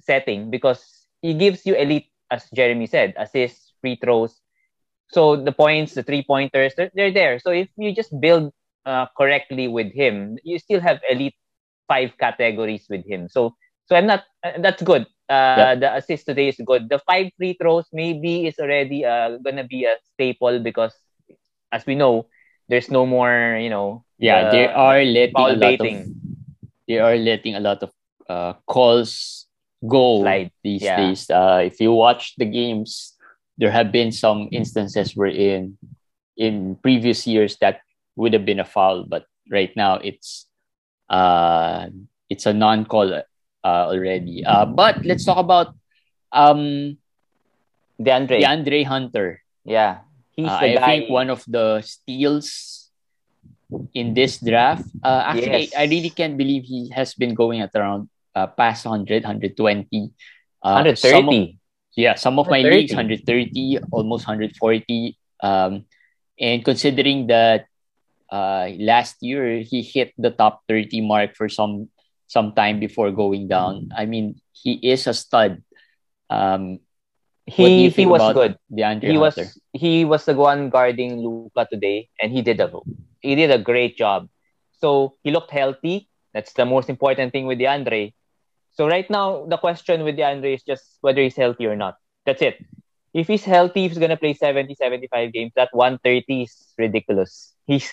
setting 0.00 0.50
because 0.50 1.06
he 1.22 1.34
gives 1.34 1.64
you 1.66 1.74
elite, 1.74 2.08
as 2.30 2.48
Jeremy 2.54 2.86
said, 2.86 3.14
assists, 3.16 3.72
free 3.80 3.96
throws. 4.02 4.40
So 5.10 5.36
the 5.36 5.52
points, 5.52 5.94
the 5.94 6.02
three 6.02 6.24
pointers, 6.24 6.74
they're, 6.76 6.90
they're 6.94 7.12
there. 7.12 7.38
So 7.38 7.50
if 7.50 7.68
you 7.76 7.94
just 7.94 8.18
build 8.20 8.52
uh, 8.84 9.06
correctly 9.16 9.68
with 9.68 9.92
him, 9.92 10.38
you 10.44 10.58
still 10.58 10.80
have 10.80 11.00
elite 11.10 11.34
five 11.88 12.16
categories 12.18 12.86
with 12.90 13.06
him. 13.06 13.28
So 13.28 13.54
so 13.86 13.96
I'm 13.96 14.06
not. 14.06 14.24
Uh, 14.44 14.60
that's 14.60 14.82
good. 14.82 15.06
Uh, 15.28 15.74
The 15.76 15.94
assist 15.96 16.26
today 16.26 16.48
is 16.48 16.60
good. 16.64 16.88
The 16.88 16.98
five 17.00 17.30
free 17.36 17.54
throws 17.60 17.86
maybe 17.92 18.46
is 18.46 18.58
already 18.58 19.04
uh, 19.04 19.38
gonna 19.44 19.64
be 19.64 19.84
a 19.84 19.96
staple 20.14 20.60
because, 20.60 20.94
as 21.72 21.86
we 21.86 21.94
know, 21.94 22.26
there's 22.68 22.90
no 22.90 23.06
more. 23.06 23.56
You 23.60 23.70
know. 23.70 24.04
Yeah, 24.18 24.42
uh, 24.42 24.50
they 24.50 24.68
are 24.68 25.04
letting 25.04 25.48
a 25.48 25.54
lot 25.54 25.80
baiting. 25.80 25.80
of 25.80 26.06
they 26.88 26.98
are 26.98 27.16
letting 27.16 27.54
a 27.54 27.60
lot 27.60 27.82
of 27.82 27.90
uh, 28.28 28.54
calls 28.66 29.46
go 29.86 30.22
Slide. 30.22 30.50
these 30.62 30.82
Yeah. 30.82 30.96
days. 30.96 31.30
Uh, 31.30 31.62
if 31.64 31.80
you 31.80 31.92
watch 31.92 32.34
the 32.36 32.44
games, 32.46 33.16
there 33.58 33.70
have 33.70 33.92
been 33.92 34.12
some 34.12 34.48
instances 34.52 35.16
where 35.16 35.30
in 35.30 35.78
in 36.36 36.76
previous 36.82 37.26
years 37.26 37.56
that 37.60 37.80
would 38.16 38.32
have 38.32 38.44
been 38.44 38.60
a 38.60 38.64
foul, 38.68 39.04
but 39.08 39.26
right 39.50 39.74
now 39.76 39.96
it's 39.96 40.46
uh 41.10 41.88
it's 42.28 42.46
a 42.46 42.52
non-call 42.52 43.22
uh, 43.64 43.90
already. 43.90 44.44
Uh, 44.44 44.66
but 44.66 45.04
let's 45.04 45.24
talk 45.24 45.38
about 45.38 45.74
um 46.32 46.96
DeAndre. 48.00 48.42
DeAndre 48.42 48.84
Hunter. 48.86 49.42
yeah, 49.64 50.06
he's 50.36 50.48
Uh, 50.48 50.60
the 50.60 50.70
I 50.70 50.74
guy. 50.78 50.86
think 50.86 51.10
one 51.10 51.30
of 51.30 51.42
the 51.48 51.82
steals 51.82 52.88
in 53.92 54.14
this 54.14 54.38
draft. 54.40 54.86
Uh, 55.02 55.22
actually, 55.34 55.68
Yes. 55.68 55.76
I 55.76 55.84
really 55.90 56.10
can't 56.10 56.36
believe 56.38 56.64
he 56.64 56.88
has 56.94 57.12
been 57.14 57.34
going 57.34 57.60
at 57.60 57.74
around 57.74 58.08
uh, 58.34 58.46
past 58.46 58.86
100, 58.86 59.24
120. 59.24 60.12
Uh, 60.62 60.80
130. 60.80 60.96
Some 60.96 61.28
of, 61.28 61.34
yeah, 61.96 62.14
some 62.14 62.38
of 62.38 62.46
my 62.48 62.62
130. 62.64 62.76
leagues, 62.76 62.92
130, 62.94 63.78
almost 63.92 64.26
140. 64.26 65.18
Um, 65.42 65.84
and 66.40 66.64
considering 66.64 67.26
that 67.28 67.66
uh, 68.30 68.70
last 68.78 69.16
year 69.20 69.58
he 69.60 69.82
hit 69.82 70.14
the 70.16 70.30
top 70.30 70.62
30 70.68 71.02
mark 71.02 71.34
for 71.36 71.48
some 71.48 71.90
some 72.28 72.54
time 72.54 72.78
before 72.80 73.10
going 73.10 73.48
down. 73.48 73.90
I 73.96 74.06
mean, 74.06 74.40
he 74.52 74.74
is 74.74 75.08
a 75.08 75.14
stud. 75.14 75.64
Um, 76.30 76.78
what 77.56 77.72
do 77.74 77.80
you 77.80 77.90
he 77.90 78.04
he 78.04 78.06
was 78.06 78.22
good. 78.34 78.58
DeAndre 78.72 79.10
he 79.10 79.18
was 79.18 79.36
he 79.72 80.04
was 80.04 80.24
the 80.26 80.34
one 80.34 80.70
guarding 80.70 81.18
Luka 81.20 81.66
today, 81.70 82.08
and 82.20 82.32
he 82.32 82.42
did 82.42 82.60
a 82.60 82.70
he 83.20 83.34
did 83.34 83.50
a 83.50 83.58
great 83.58 83.96
job. 83.96 84.28
So 84.80 85.16
he 85.24 85.30
looked 85.32 85.50
healthy. 85.50 86.08
That's 86.34 86.52
the 86.52 86.66
most 86.66 86.88
important 86.88 87.32
thing 87.32 87.46
with 87.46 87.58
DeAndre. 87.58 88.14
So 88.72 88.86
right 88.86 89.08
now, 89.10 89.46
the 89.46 89.56
question 89.58 90.04
with 90.04 90.16
DeAndre 90.16 90.54
is 90.54 90.62
just 90.62 90.98
whether 91.00 91.22
he's 91.22 91.36
healthy 91.36 91.66
or 91.66 91.76
not. 91.76 91.96
That's 92.26 92.42
it. 92.42 92.62
If 93.14 93.26
he's 93.26 93.44
healthy, 93.44 93.88
he's 93.88 93.98
gonna 93.98 94.16
play 94.16 94.34
70, 94.34 94.74
75 94.76 95.32
games, 95.32 95.52
that 95.56 95.70
130 95.72 96.42
is 96.42 96.74
ridiculous. 96.78 97.54
He's 97.66 97.92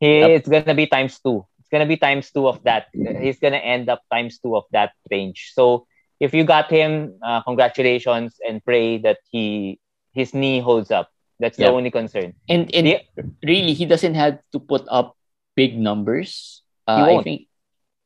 he, 0.00 0.20
Yep. 0.20 0.30
it's 0.30 0.48
gonna 0.48 0.74
be 0.74 0.86
times 0.86 1.20
two. 1.20 1.46
It's 1.68 1.76
gonna 1.76 1.84
be 1.84 2.00
times 2.00 2.32
two 2.32 2.48
of 2.48 2.64
that. 2.64 2.88
He's 2.96 3.36
gonna 3.36 3.60
end 3.60 3.92
up 3.92 4.00
times 4.08 4.40
two 4.40 4.56
of 4.56 4.64
that 4.72 4.96
range. 5.12 5.52
So 5.52 5.84
if 6.16 6.32
you 6.32 6.40
got 6.48 6.72
him, 6.72 7.20
uh, 7.20 7.44
congratulations 7.44 8.40
and 8.40 8.64
pray 8.64 8.96
that 9.04 9.20
he 9.28 9.76
his 10.16 10.32
knee 10.32 10.64
holds 10.64 10.88
up. 10.88 11.12
That's 11.36 11.60
the 11.60 11.68
only 11.76 11.92
concern. 11.92 12.32
And 12.48 12.72
and 12.72 12.88
Yeah. 12.88 13.04
really, 13.44 13.76
he 13.76 13.84
doesn't 13.84 14.16
have 14.16 14.40
to 14.56 14.58
put 14.58 14.88
up 14.88 15.12
big 15.60 15.76
numbers. 15.76 16.64
He 16.88 16.92
Uh, 16.96 17.04
I 17.04 17.22
think, 17.22 17.52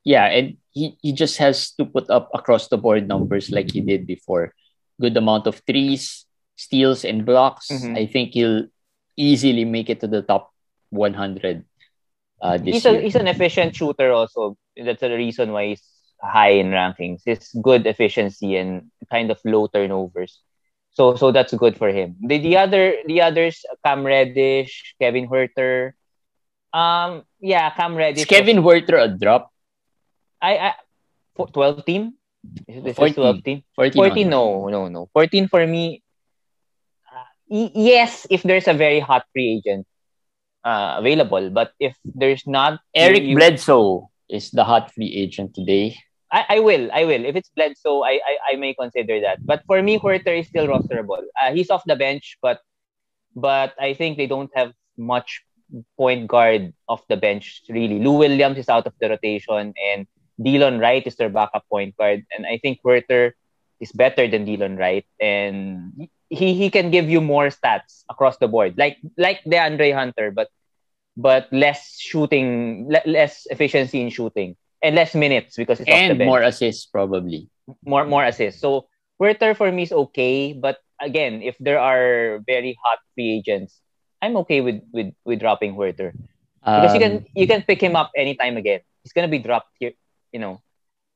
yeah, 0.03 0.27
and 0.27 0.59
he, 0.75 0.99
he 0.99 1.15
just 1.15 1.39
has 1.39 1.71
to 1.79 1.87
put 1.87 2.11
up 2.11 2.35
across 2.35 2.67
the 2.67 2.77
board 2.77 3.07
numbers 3.07 3.55
like 3.55 3.71
he 3.71 3.79
did 3.79 4.11
before. 4.11 4.51
Good 4.99 5.15
amount 5.15 5.47
of 5.47 5.63
threes, 5.71 6.27
steals, 6.59 7.07
and 7.07 7.23
blocks. 7.23 7.71
Mhm. 7.71 7.95
I 7.95 8.11
think 8.11 8.35
he'll 8.35 8.67
easily 9.15 9.63
make 9.63 9.87
it 9.87 10.03
to 10.03 10.11
the 10.11 10.27
top 10.27 10.51
100 10.91 11.63
uh, 12.43 12.59
He's 12.59 12.85
a 12.87 12.93
year. 12.93 13.01
he's 13.01 13.17
an 13.17 13.29
efficient 13.29 13.75
shooter 13.77 14.13
also. 14.13 14.57
That's 14.77 15.01
the 15.01 15.15
reason 15.17 15.53
why 15.53 15.69
he's 15.75 15.85
high 16.21 16.59
in 16.61 16.71
rankings. 16.71 17.23
His 17.25 17.49
good 17.63 17.87
efficiency 17.87 18.57
and 18.57 18.91
kind 19.11 19.31
of 19.31 19.41
low 19.45 19.69
turnovers. 19.69 20.41
So 20.93 21.17
so 21.17 21.33
that's 21.33 21.55
good 21.55 21.79
for 21.79 21.89
him. 21.89 22.17
The 22.21 22.39
the 22.39 22.57
other 22.59 22.97
the 23.07 23.23
others 23.23 23.65
Cam 23.85 24.05
Reddish, 24.05 24.95
Kevin 25.01 25.29
Huerter. 25.29 25.93
Um 26.75 27.25
yeah, 27.41 27.71
Cam 27.71 27.97
Reddish. 27.97 28.23
Is 28.23 28.29
Kevin 28.29 28.59
Huerter 28.59 29.01
a 29.01 29.09
drop? 29.09 29.51
I 30.43 30.59
I 30.59 30.75
for 31.37 31.49
12 31.49 31.85
team? 31.87 32.15
Is 32.69 32.85
this 32.85 32.97
14. 32.97 33.15
12 33.15 33.45
team? 33.45 33.59
14, 33.77 33.93
14 33.95 34.29
no 34.29 34.69
no 34.69 34.89
no 34.89 35.09
14 35.15 35.49
for 35.49 35.65
me 35.67 36.03
uh, 37.07 37.25
yes 37.49 38.27
if 38.31 38.43
there's 38.43 38.67
a 38.67 38.75
very 38.75 38.99
hot 39.01 39.25
free 39.33 39.63
agent 39.63 39.87
uh, 40.65 40.97
available. 40.99 41.51
But 41.51 41.73
if 41.81 41.97
there's 42.05 42.47
not 42.47 42.81
Eric 42.95 43.23
you- 43.23 43.37
Bledsoe 43.37 44.11
is 44.29 44.51
the 44.51 44.65
hot 44.65 44.93
free 44.95 45.13
agent 45.13 45.55
today. 45.55 45.97
I, 46.33 46.57
I 46.57 46.59
will 46.61 46.89
I 46.93 47.05
will. 47.05 47.25
If 47.25 47.37
it's 47.37 47.51
Bledsoe 47.53 48.03
I, 48.03 48.17
I 48.25 48.35
I 48.53 48.57
may 48.57 48.73
consider 48.73 49.21
that. 49.21 49.45
But 49.45 49.63
for 49.67 49.83
me 49.83 49.99
Huerter 49.99 50.33
is 50.41 50.49
still 50.49 50.67
rosterable. 50.67 51.21
Uh, 51.37 51.53
he's 51.53 51.69
off 51.69 51.85
the 51.85 51.97
bench 51.97 52.39
but 52.41 52.61
but 53.37 53.75
I 53.79 53.93
think 53.93 54.17
they 54.17 54.27
don't 54.27 54.51
have 54.55 54.73
much 54.97 55.43
point 55.97 56.29
guard 56.29 56.73
off 56.89 57.05
the 57.09 57.17
bench 57.17 57.63
really. 57.69 57.99
Lou 58.01 58.13
Williams 58.17 58.59
is 58.59 58.69
out 58.69 58.87
of 58.87 58.95
the 59.01 59.09
rotation 59.09 59.73
and 59.77 60.07
Delon 60.41 60.81
Wright 60.81 61.07
is 61.07 61.17
their 61.17 61.29
backup 61.29 61.65
point 61.69 61.97
guard. 61.97 62.25
And 62.37 62.47
I 62.47 62.59
think 62.59 62.81
Huerter 62.85 63.33
is 63.81 63.93
better 63.93 64.29
than 64.29 64.47
Delon 64.47 64.79
Wright. 64.79 65.05
And 65.21 66.09
he 66.33 66.55
he 66.57 66.71
can 66.71 66.91
give 66.91 67.09
you 67.11 67.21
more 67.21 67.49
stats 67.53 68.05
across 68.11 68.39
the 68.39 68.49
board 68.49 68.75
like 68.79 68.97
like 69.19 69.41
DeAndre 69.45 69.93
Hunter 69.95 70.33
but 70.33 70.49
but 71.17 71.49
less 71.53 71.99
shooting 72.01 72.89
le- 72.89 73.07
less 73.07 73.47
efficiency 73.51 74.01
in 74.01 74.11
shooting 74.11 74.57
and 74.83 74.95
less 74.97 75.15
minutes 75.15 75.57
because 75.57 75.81
it's 75.81 75.91
off 75.93 76.07
the 76.07 76.15
And 76.15 76.25
more 76.25 76.43
assists, 76.43 76.87
probably. 76.87 77.49
more 77.85 78.05
more 78.07 78.25
assists. 78.25 78.61
So 78.61 78.89
Huerter 79.21 79.57
for 79.57 79.71
me 79.73 79.83
is 79.85 79.93
okay, 79.93 80.53
but 80.53 80.79
again, 81.01 81.43
if 81.43 81.57
there 81.61 81.79
are 81.79 82.41
very 82.47 82.77
hot 82.85 82.99
free 83.15 83.39
agents, 83.39 83.81
I'm 84.23 84.37
okay 84.47 84.61
with 84.61 84.83
with 84.93 85.13
with 85.25 85.41
dropping 85.41 85.75
Huerter 85.75 86.13
because 86.75 86.95
you 86.95 87.01
can 87.01 87.23
Um, 87.23 87.27
you 87.35 87.47
can 87.47 87.63
pick 87.63 87.81
him 87.83 87.97
up 87.97 88.11
anytime 88.17 88.57
again. 88.57 88.81
He's 89.05 89.13
gonna 89.13 89.29
be 89.33 89.39
dropped 89.39 89.71
here, 89.79 89.93
you 90.33 90.41
know, 90.41 90.63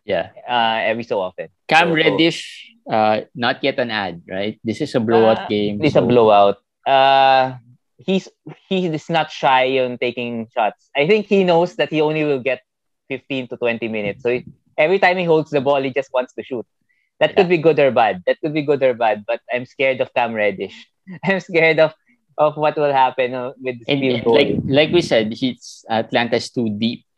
yeah. 0.07 0.31
uh, 0.49 0.81
every 0.87 1.03
so 1.05 1.21
often. 1.21 1.49
Cam 1.69 1.91
So- 1.91 1.95
Reddish, 1.99 2.73
uh, 2.89 3.27
not 3.35 3.61
yet 3.63 3.79
an 3.83 3.91
ad, 3.91 4.23
right? 4.31 4.57
This 4.65 4.81
is 4.81 4.95
a 4.95 5.01
blowout 5.03 5.45
Uh, 5.45 5.49
game. 5.51 5.83
It's 5.83 5.95
so- 5.99 6.05
a 6.05 6.07
blowout. 6.07 6.57
Uh, 6.87 7.59
he's 7.99 8.31
he 8.71 8.87
is 8.87 9.11
not 9.11 9.31
shy 9.35 9.83
on 9.83 9.99
taking 9.99 10.47
shots. 10.55 10.89
I 10.95 11.07
think 11.11 11.27
he 11.27 11.43
knows 11.43 11.75
that 11.77 11.91
he 11.91 11.99
only 12.01 12.23
will 12.23 12.39
get 12.41 12.63
15 13.11 13.49
to 13.51 13.57
20 13.59 13.89
minutes. 13.91 14.23
So 14.23 14.31
he- 14.31 14.47
every 14.79 14.99
time 15.03 15.19
he 15.19 15.27
holds 15.27 15.51
the 15.51 15.61
ball, 15.61 15.83
he 15.83 15.91
just 15.91 16.15
wants 16.15 16.33
to 16.39 16.43
shoot. 16.47 16.65
That 17.19 17.35
could 17.35 17.49
be 17.49 17.57
good 17.59 17.81
or 17.81 17.91
bad. 17.91 18.23
That 18.27 18.39
could 18.45 18.53
be 18.55 18.63
good 18.63 18.83
or 18.85 18.93
bad. 18.95 19.25
But 19.27 19.41
I'm 19.51 19.65
scared 19.67 20.01
of 20.05 20.13
Cam 20.15 20.35
Reddish. 20.35 20.77
I'm 21.27 21.41
scared 21.41 21.81
of 21.81 21.95
of 22.39 22.55
what 22.61 22.77
will 22.77 22.93
happen 22.93 23.33
uh, 23.33 23.57
with 23.57 23.81
And, 23.89 24.05
and 24.05 24.27
like 24.29 24.53
like 24.69 24.91
we 24.93 25.01
said, 25.01 25.33
he's 25.33 25.83
Atlanta's 25.89 26.53
too 26.53 26.69
deep 26.77 27.09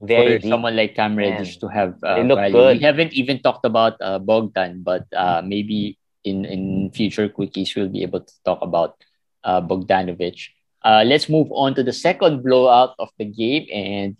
Very 0.00 0.36
for 0.36 0.38
deep. 0.40 0.50
someone 0.50 0.76
like 0.76 0.94
Cam 0.96 1.16
Reddish 1.16 1.58
to 1.58 1.68
have 1.68 1.96
uh, 2.02 2.16
They 2.16 2.24
look 2.24 2.38
value. 2.38 2.52
good. 2.52 2.76
We 2.78 2.82
haven't 2.84 3.12
even 3.12 3.40
talked 3.42 3.64
about 3.66 4.00
uh, 4.00 4.18
Bogdan, 4.18 4.82
but 4.82 5.04
uh, 5.12 5.42
maybe 5.44 5.98
in 6.24 6.44
in 6.44 6.90
future 6.92 7.28
quickies 7.28 7.74
we'll 7.76 7.88
be 7.92 8.02
able 8.02 8.20
to 8.20 8.34
talk 8.44 8.60
about 8.62 8.96
uh, 9.44 9.60
Bogdanovic. 9.60 10.48
Uh, 10.84 11.04
let's 11.04 11.28
move 11.28 11.48
on 11.52 11.74
to 11.76 11.82
the 11.84 11.92
second 11.92 12.42
blowout 12.42 12.96
of 12.98 13.10
the 13.18 13.24
game, 13.28 13.68
and 13.72 14.16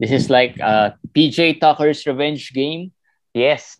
this 0.00 0.10
is 0.10 0.30
like 0.30 0.56
uh, 0.60 0.92
PJ 1.12 1.60
Tucker's 1.60 2.06
revenge 2.06 2.52
game. 2.52 2.92
Yes. 3.34 3.76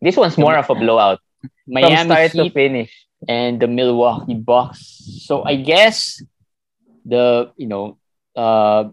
This 0.00 0.16
one's 0.16 0.38
more 0.38 0.56
of 0.56 0.70
a 0.70 0.74
blowout. 0.74 1.20
From 1.66 1.74
Miami 1.74 2.04
start 2.06 2.30
to 2.32 2.50
finish. 2.50 2.90
and 3.28 3.60
the 3.60 3.66
Milwaukee 3.68 4.34
Bucks. 4.34 4.80
So 5.26 5.42
I 5.44 5.56
guess 5.56 6.22
the 7.04 7.50
you 7.56 7.66
know 7.66 7.98
uh 8.36 8.90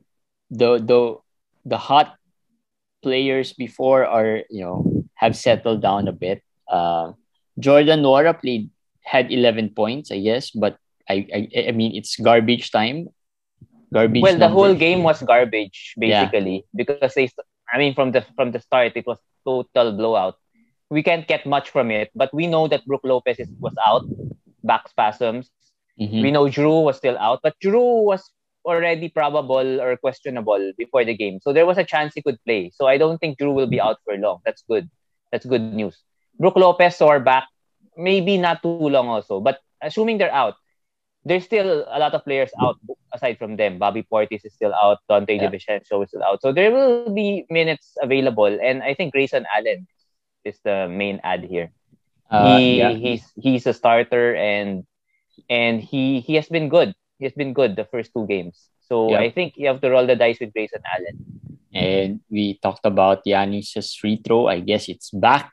the 0.49 0.79
the 0.79 1.17
the 1.67 1.77
hot 1.77 2.15
players 3.03 3.53
before 3.53 4.05
are 4.07 4.43
you 4.49 4.63
know 4.63 5.03
have 5.15 5.35
settled 5.35 5.81
down 5.81 6.07
a 6.07 6.15
bit. 6.15 6.41
Uh, 6.67 7.11
Jordan 7.59 8.01
Nwora 8.03 8.33
played 8.39 8.69
had 9.03 9.31
eleven 9.31 9.69
points, 9.69 10.11
I 10.11 10.19
guess, 10.23 10.51
but 10.51 10.77
I 11.09 11.27
I, 11.33 11.39
I 11.69 11.71
mean 11.75 11.95
it's 11.95 12.15
garbage 12.15 12.71
time. 12.71 13.09
Garbage. 13.93 14.21
Well, 14.23 14.37
the 14.37 14.49
whole 14.51 14.75
game 14.75 15.03
was 15.03 15.21
garbage 15.23 15.93
Yeah. 15.97 16.25
basically 16.27 16.65
because 16.75 17.13
they. 17.15 17.29
I 17.71 17.77
mean, 17.77 17.95
from 17.95 18.11
the 18.11 18.23
from 18.35 18.51
the 18.51 18.59
start, 18.59 18.95
it 18.95 19.05
was 19.07 19.19
total 19.45 19.91
blowout. 19.95 20.35
We 20.89 21.03
can't 21.03 21.27
get 21.27 21.45
much 21.45 21.69
from 21.69 21.91
it, 21.91 22.11
but 22.15 22.31
we 22.33 22.47
know 22.47 22.67
that 22.71 22.85
Brook 22.87 23.03
Lopez 23.03 23.39
is, 23.43 23.51
was 23.59 23.75
out, 23.85 24.07
back 24.63 24.87
spasms. 24.87 25.51
Mhm. 25.99 26.21
We 26.23 26.31
know 26.31 26.47
Jrue 26.47 26.83
was 26.83 26.95
still 26.95 27.17
out, 27.19 27.39
but 27.43 27.55
Jrue 27.59 28.03
was 28.07 28.23
already 28.65 29.09
probable 29.09 29.81
or 29.81 29.97
questionable 29.97 30.73
before 30.77 31.05
the 31.05 31.15
game, 31.15 31.39
so 31.41 31.53
there 31.53 31.65
was 31.65 31.77
a 31.77 31.83
chance 31.83 32.13
he 32.13 32.21
could 32.21 32.37
play. 32.45 32.71
So 32.73 32.87
I 32.87 32.97
don't 32.97 33.17
think 33.17 33.39
Jrue 33.39 33.53
will 33.53 33.67
be 33.67 33.79
out 33.79 33.97
for 34.05 34.15
long. 34.17 34.39
That's 34.45 34.63
good. 34.69 34.89
That's 35.31 35.45
good 35.45 35.73
news. 35.73 35.97
Brook 36.39 36.55
Lopez 36.55 36.95
sore 36.97 37.19
back, 37.19 37.47
maybe 37.95 38.37
not 38.37 38.61
too 38.61 38.89
long 38.89 39.07
also, 39.07 39.39
but 39.39 39.59
assuming 39.81 40.17
they're 40.17 40.33
out, 40.33 40.55
there's 41.25 41.43
still 41.43 41.83
a 41.87 41.99
lot 41.99 42.13
of 42.13 42.23
players 42.23 42.51
out 42.61 42.77
aside 43.13 43.37
from 43.37 43.57
them. 43.57 43.77
Bobby 43.77 44.03
Portis 44.03 44.45
is 44.45 44.53
still 44.53 44.73
out. 44.73 44.99
Donte 45.09 45.35
Yeah. 45.35 45.49
DiVincenzo 45.49 46.03
is 46.03 46.09
still 46.09 46.23
out. 46.23 46.41
So 46.41 46.53
there 46.53 46.71
will 46.71 47.13
be 47.13 47.45
minutes 47.49 47.97
available, 48.01 48.47
and 48.47 48.81
I 48.83 48.93
think 48.93 49.11
Grayson 49.11 49.45
Allen 49.55 49.87
is 50.45 50.59
the 50.63 50.87
main 50.87 51.19
ad 51.23 51.43
here. 51.43 51.71
Uh, 52.29 52.57
he 52.57 52.77
yeah. 52.79 52.91
he's 52.91 53.23
he's 53.35 53.65
a 53.67 53.73
starter 53.73 54.35
and 54.35 54.83
and 55.49 55.79
he 55.81 56.19
he 56.19 56.35
has 56.35 56.47
been 56.47 56.67
good. 56.69 56.93
He 57.19 57.25
has 57.25 57.33
been 57.33 57.53
good 57.53 57.75
the 57.75 57.85
first 57.85 58.11
two 58.13 58.25
games. 58.27 58.69
So 58.87 59.11
Yeah. 59.11 59.19
I 59.19 59.31
think 59.31 59.57
you 59.57 59.67
have 59.67 59.81
to 59.81 59.89
roll 59.89 60.05
the 60.07 60.15
dice 60.15 60.39
with 60.39 60.53
Grayson 60.53 60.81
Allen. 60.85 61.17
And 61.73 62.21
we 62.29 62.57
talked 62.63 62.85
about 62.85 63.25
Giannis's 63.25 63.93
free 63.93 64.21
throw. 64.23 64.47
I 64.47 64.59
guess 64.61 64.87
it's 64.89 65.09
back 65.11 65.51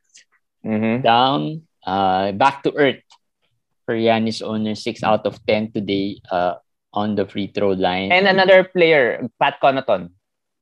Mm-hmm. 0.64 1.04
down, 1.04 1.68
uh, 1.84 2.32
back 2.32 2.62
to 2.64 2.72
earth 2.72 3.04
for 3.84 3.92
Giannis 3.92 4.40
owner, 4.40 4.72
six 4.74 5.04
out 5.04 5.26
of 5.28 5.36
ten 5.44 5.68
today 5.70 6.16
uh, 6.32 6.56
on 6.96 7.16
the 7.20 7.26
free 7.28 7.52
throw 7.52 7.76
line. 7.76 8.08
And 8.12 8.24
another 8.26 8.64
player, 8.64 9.28
Pat 9.36 9.60
Connaughton. 9.60 10.08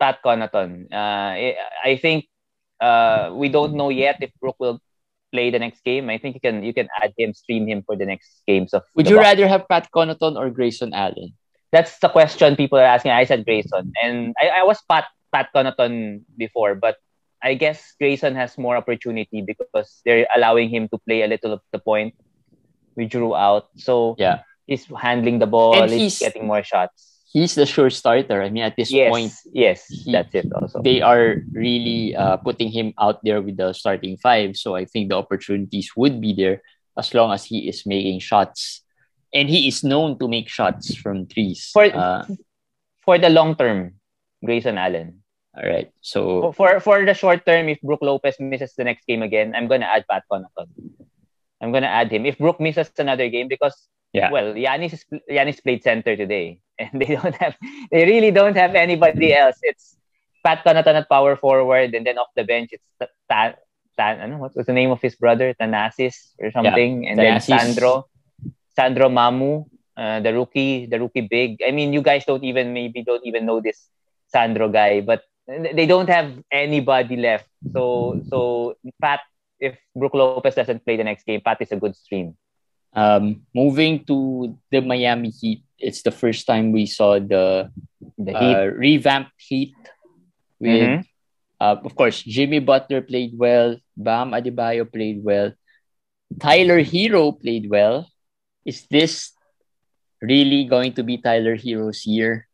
Pat 0.02 0.18
Connaughton. 0.26 0.90
Uh, 0.90 1.30
I, 1.38 1.54
I 1.84 1.96
think 2.02 2.26
uh, 2.82 3.30
we 3.30 3.46
don't 3.48 3.74
know 3.78 3.90
yet 3.94 4.18
if 4.18 4.34
Brook 4.42 4.56
will 4.58 4.82
play 5.32 5.50
the 5.50 5.58
next 5.58 5.82
game. 5.84 6.10
I 6.10 6.18
think 6.18 6.36
you 6.36 6.40
can 6.40 6.62
you 6.62 6.72
can 6.72 6.88
add 7.02 7.12
him, 7.18 7.32
stream 7.34 7.66
him 7.66 7.82
for 7.82 7.96
the 7.96 8.04
next 8.06 8.42
games 8.46 8.72
of. 8.76 8.82
Would 8.94 9.08
you 9.08 9.16
Bucks. 9.16 9.26
rather 9.26 9.48
have 9.48 9.66
Pat 9.68 9.88
Connaughton 9.94 10.36
or 10.36 10.50
Grayson 10.50 10.92
Allen? 10.94 11.32
that's 11.72 11.98
the 12.04 12.08
question 12.12 12.54
people 12.54 12.78
are 12.78 12.84
asking. 12.84 13.10
I 13.16 13.24
said 13.24 13.44
Grayson, 13.48 13.92
and 14.04 14.36
I, 14.38 14.60
I 14.60 14.62
was 14.62 14.78
Pat 14.84 15.06
Pat 15.32 15.48
Connaughton 15.56 16.20
before, 16.36 16.74
but 16.76 16.96
I 17.42 17.54
guess 17.56 17.96
Grayson 17.98 18.36
has 18.36 18.58
more 18.60 18.76
opportunity 18.76 19.40
because 19.40 20.00
they're 20.04 20.28
allowing 20.36 20.68
him 20.68 20.86
to 20.92 20.98
play 21.08 21.22
a 21.24 21.26
little 21.26 21.54
of 21.56 21.60
the 21.72 21.80
point. 21.80 22.14
We 22.94 23.08
drew 23.08 23.34
out, 23.34 23.72
so 23.80 24.16
yeah, 24.20 24.44
he's 24.68 24.84
handling 24.84 25.40
the 25.40 25.48
ball. 25.48 25.80
And 25.80 25.90
he's, 25.90 26.18
he's- 26.18 26.18
getting 26.20 26.46
more 26.46 26.62
shots. 26.62 27.11
He's 27.32 27.54
the 27.56 27.64
sure 27.64 27.88
starter. 27.88 28.42
I 28.44 28.50
mean, 28.52 28.62
at 28.62 28.76
this 28.76 28.92
Yes, 28.92 29.08
point, 29.10 29.32
yes, 29.56 29.88
he- 29.88 30.12
that's 30.12 30.34
it. 30.36 30.52
Also, 30.52 30.82
they 30.84 31.00
are 31.00 31.40
really 31.52 32.12
uh, 32.14 32.36
putting 32.36 32.68
him 32.68 32.92
out 33.00 33.24
there 33.24 33.40
with 33.40 33.56
the 33.56 33.72
starting 33.72 34.20
five. 34.20 34.56
So 34.60 34.76
I 34.76 34.84
think 34.84 35.08
the 35.08 35.16
opportunities 35.16 35.96
would 35.96 36.20
be 36.20 36.36
there 36.36 36.60
as 36.96 37.14
long 37.16 37.32
as 37.32 37.44
he 37.48 37.68
is 37.72 37.86
making 37.88 38.20
shots. 38.20 38.84
And 39.32 39.48
he 39.48 39.64
is 39.66 39.80
known 39.82 40.18
to 40.20 40.28
make 40.28 40.48
shots 40.52 40.92
from 40.94 41.24
threes. 41.24 41.70
For- 41.72 41.88
uh, 41.88 42.28
for 43.00 43.16
the 43.16 43.32
long 43.32 43.56
term, 43.56 43.96
Grayson 44.44 44.76
Allen. 44.76 45.24
all 45.56 45.64
right. 45.64 45.88
So 46.04 46.52
For 46.52 46.80
for 46.84 47.04
the 47.04 47.12
short 47.16 47.44
term, 47.48 47.68
if 47.72 47.80
Brook 47.80 48.00
Lopez 48.04 48.36
misses 48.40 48.72
the 48.76 48.84
next 48.84 49.04
game 49.08 49.20
again, 49.24 49.56
I'm 49.56 49.68
gonna 49.72 49.88
add 49.88 50.04
Pat 50.08 50.24
Connaughton. 50.28 50.68
I'm 51.64 51.72
gonna 51.72 51.88
add 51.92 52.12
him. 52.12 52.24
If 52.28 52.36
Brook 52.36 52.60
misses 52.60 52.92
another 53.00 53.28
game, 53.32 53.48
because 53.48 53.76
Yeah. 54.12 54.30
well, 54.30 54.52
Giannis 54.54 54.92
is, 54.92 55.04
Giannis 55.30 55.62
played 55.62 55.82
center 55.82 56.16
today, 56.16 56.60
and 56.78 56.90
they 57.00 57.16
don't 57.16 57.34
have, 57.36 57.56
they 57.90 58.04
really 58.04 58.30
don't 58.30 58.56
have 58.56 58.74
anybody 58.74 59.34
else. 59.34 59.56
It's 59.62 59.96
Pat 60.44 60.64
Connaughton 60.64 60.94
at 60.94 61.08
power 61.08 61.36
forward, 61.36 61.94
and 61.94 62.06
then 62.06 62.18
off 62.18 62.28
the 62.36 62.44
bench, 62.44 62.70
it's 62.72 62.84
Ta- 63.00 63.14
Ta- 63.30 63.54
Tan, 63.96 64.20
ano, 64.20 64.38
what 64.38 64.56
was 64.56 64.66
the 64.66 64.72
name 64.72 64.90
of 64.90 65.00
his 65.00 65.14
brother? 65.16 65.54
Thanasis 65.54 66.32
or 66.38 66.50
something, 66.50 67.06
and 67.08 67.18
then 67.18 67.40
Sandro, 67.40 68.06
Sandro 68.74 69.08
Mamu, 69.08 69.66
uh, 69.96 70.20
the 70.20 70.32
rookie, 70.32 70.86
the 70.86 70.98
rookie 70.98 71.20
big. 71.22 71.60
I 71.66 71.70
mean, 71.70 71.92
you 71.92 72.02
guys 72.02 72.24
don't 72.24 72.44
even 72.44 72.72
maybe 72.72 73.02
don't 73.02 73.24
even 73.24 73.46
know 73.46 73.60
this 73.60 73.88
Sandro 74.28 74.68
guy, 74.68 75.00
but 75.00 75.22
they 75.46 75.86
don't 75.86 76.08
have 76.08 76.32
anybody 76.50 77.16
left. 77.16 77.48
So 77.72 78.20
so 78.28 78.76
Pat, 79.00 79.20
if 79.60 79.76
Brook 79.94 80.14
Lopez 80.14 80.54
doesn't 80.54 80.84
play 80.84 80.96
the 80.96 81.04
next 81.04 81.24
game, 81.24 81.40
Pat 81.44 81.60
is 81.60 81.72
a 81.72 81.76
good 81.76 81.94
stream. 81.96 82.36
Um, 82.94 83.42
moving 83.54 84.04
to 84.04 84.56
the 84.70 84.80
Miami 84.80 85.30
Heat, 85.30 85.64
it's 85.78 86.02
the 86.02 86.10
first 86.12 86.46
time 86.46 86.72
we 86.72 86.86
saw 86.86 87.18
the 87.18 87.70
The 88.18 88.32
Heat. 88.36 88.56
uh, 88.56 88.66
revamped 88.76 89.32
Heat 89.38 89.74
with 90.60 91.00
Mhm. 91.00 91.04
Uh, 91.62 91.78
of 91.86 91.94
course, 91.94 92.18
Jimmy 92.26 92.58
Butler 92.58 93.00
played 93.06 93.38
well. 93.38 93.78
Bam 93.96 94.34
Adebayo 94.34 94.82
played 94.82 95.22
well. 95.22 95.54
Tyler 96.42 96.82
Herro 96.82 97.30
played 97.38 97.70
well. 97.70 98.10
Is 98.66 98.82
this 98.90 99.30
really 100.20 100.64
going 100.66 100.92
to 100.98 101.02
be 101.06 101.18
Tyler 101.22 101.54
Herro's 101.56 102.02
year? 102.04 102.48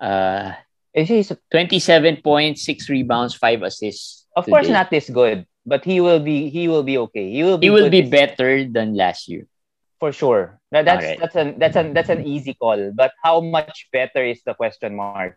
Uh, 0.00 0.56
Is 0.96 1.08
he- 1.12 1.36
27 1.52 2.24
points, 2.24 2.64
6 2.64 2.88
rebounds, 2.88 3.36
5 3.36 3.60
assists. 3.62 4.24
of 4.32 4.46
course 4.48 4.70
not 4.72 4.88
this 4.88 5.10
good, 5.10 5.44
but 5.66 5.84
he 5.84 6.00
will 6.00 6.22
be 6.22 6.48
he 6.48 6.64
will 6.70 6.86
be 6.86 6.96
okay. 6.96 7.28
He 7.28 7.42
will 7.44 7.58
be 7.58 7.66
He 7.66 7.70
will 7.70 7.90
be 7.92 8.06
better 8.08 8.64
than 8.64 8.94
last 8.96 9.28
year. 9.28 9.49
For 10.00 10.12
sure. 10.12 10.58
That, 10.72 10.84
that's 10.86 11.04
Alright. 11.04 11.20
that's 11.20 11.36
an 11.36 11.58
that's 11.58 11.76
an 11.76 11.92
that's 11.94 12.08
an 12.08 12.24
easy 12.26 12.54
call. 12.54 12.90
But 12.96 13.12
how 13.22 13.40
much 13.40 13.88
better 13.92 14.24
is 14.24 14.40
the 14.44 14.54
question 14.54 14.96
mark? 14.96 15.36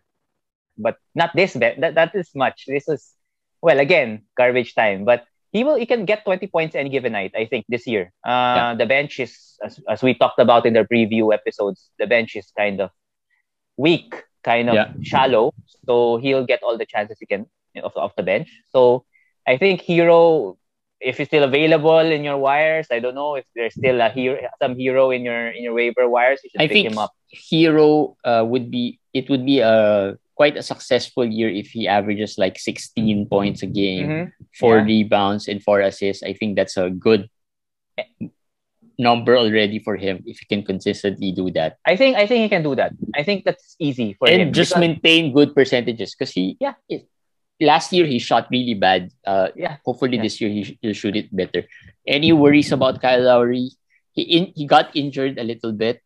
But 0.78 0.96
not 1.14 1.36
this 1.36 1.54
bet. 1.54 1.80
That 1.80 1.94
that 1.94 2.14
is 2.14 2.32
much. 2.34 2.64
This 2.66 2.88
is 2.88 3.12
well 3.60 3.78
again 3.78 4.24
garbage 4.36 4.74
time. 4.74 5.04
But 5.04 5.26
he 5.52 5.62
will 5.64 5.76
he 5.76 5.84
can 5.86 6.06
get 6.06 6.24
20 6.24 6.46
points 6.48 6.74
any 6.74 6.88
given 6.88 7.12
night. 7.12 7.32
I 7.36 7.44
think 7.44 7.66
this 7.68 7.86
year. 7.86 8.10
Uh, 8.24 8.74
the 8.74 8.86
bench 8.86 9.20
is 9.20 9.58
as, 9.62 9.78
as 9.88 10.02
we 10.02 10.14
talked 10.14 10.40
about 10.40 10.64
in 10.66 10.72
the 10.72 10.88
preview 10.88 11.32
episodes. 11.34 11.90
The 11.98 12.06
bench 12.06 12.34
is 12.34 12.50
kind 12.56 12.80
of 12.80 12.90
weak, 13.76 14.14
kind 14.42 14.68
of 14.70 14.74
Yeah. 14.74 14.92
shallow. 15.02 15.52
So 15.86 16.16
he'll 16.16 16.46
get 16.46 16.62
all 16.62 16.78
the 16.78 16.86
chances 16.86 17.18
he 17.20 17.26
can 17.26 17.46
off 17.84 17.96
off 17.96 18.16
the 18.16 18.22
bench. 18.24 18.48
So 18.72 19.04
I 19.46 19.58
think 19.58 19.82
Herro 19.82 20.56
if 21.04 21.18
he's 21.18 21.28
still 21.28 21.44
available 21.44 21.98
in 22.00 22.24
your 22.24 22.38
wires, 22.38 22.88
I 22.90 22.98
don't 22.98 23.14
know 23.14 23.34
if 23.36 23.44
there's 23.54 23.74
still 23.74 24.00
a 24.00 24.08
hero, 24.08 24.40
some 24.60 24.74
hero 24.76 25.10
in 25.12 25.22
your 25.22 25.48
in 25.52 25.62
your 25.62 25.74
waiver 25.74 26.08
wires. 26.08 26.40
You 26.42 26.50
should 26.50 26.62
I 26.64 26.68
pick 26.68 26.86
him 26.86 26.96
up. 26.98 27.12
Herro 27.30 28.16
uh, 28.24 28.44
would 28.46 28.70
be 28.70 28.98
it 29.12 29.28
would 29.28 29.44
be 29.44 29.60
a 29.60 30.16
quite 30.34 30.56
a 30.56 30.62
successful 30.64 31.24
year 31.24 31.48
if 31.48 31.70
he 31.70 31.86
averages 31.86 32.38
like 32.38 32.58
16 32.58 33.26
points 33.30 33.62
a 33.62 33.70
game. 33.70 34.08
Mhm. 34.08 34.24
four 34.58 34.78
Yeah. 34.78 34.84
rebounds 34.84 35.46
and 35.46 35.62
four 35.62 35.78
assists. 35.80 36.22
I 36.26 36.32
think 36.32 36.56
that's 36.56 36.76
a 36.76 36.90
good 36.90 37.28
number 38.98 39.36
already 39.36 39.78
for 39.82 39.96
him 39.96 40.22
if 40.26 40.38
he 40.38 40.46
can 40.46 40.62
consistently 40.62 41.32
do 41.32 41.50
that 41.50 41.78
I 41.84 41.96
think 41.98 42.14
I 42.16 42.26
think 42.30 42.46
he 42.46 42.48
can 42.48 42.62
do 42.62 42.74
that. 42.78 42.92
I 43.14 43.22
think 43.26 43.42
that's 43.44 43.74
easy 43.82 44.14
for 44.14 44.28
him. 44.30 44.40
and 44.40 44.54
just 44.54 44.70
because- 44.70 44.80
maintain 44.80 45.32
good 45.34 45.54
percentages 45.54 46.14
because 46.14 46.30
he 46.30 46.56
Yeah. 46.62 46.74
it- 46.88 47.06
last 47.60 47.92
year 47.92 48.06
he 48.06 48.18
shot 48.18 48.48
really 48.50 48.74
bad. 48.74 49.10
Uh, 49.26 49.48
yeah. 49.56 49.76
hopefully 49.84 50.16
Yeah. 50.16 50.22
this 50.26 50.40
year 50.40 50.50
he 50.50 50.78
he'll 50.82 50.94
shoot 50.96 51.16
it 51.16 51.34
better. 51.34 51.64
Any 52.06 52.32
worries 52.32 52.72
about 52.72 53.00
Kyle 53.00 53.22
Lowry? 53.22 53.70
He 54.12 54.22
in, 54.22 54.44
he 54.54 54.66
got 54.66 54.94
injured 54.94 55.38
a 55.38 55.44
little 55.44 55.72
bit. 55.72 56.02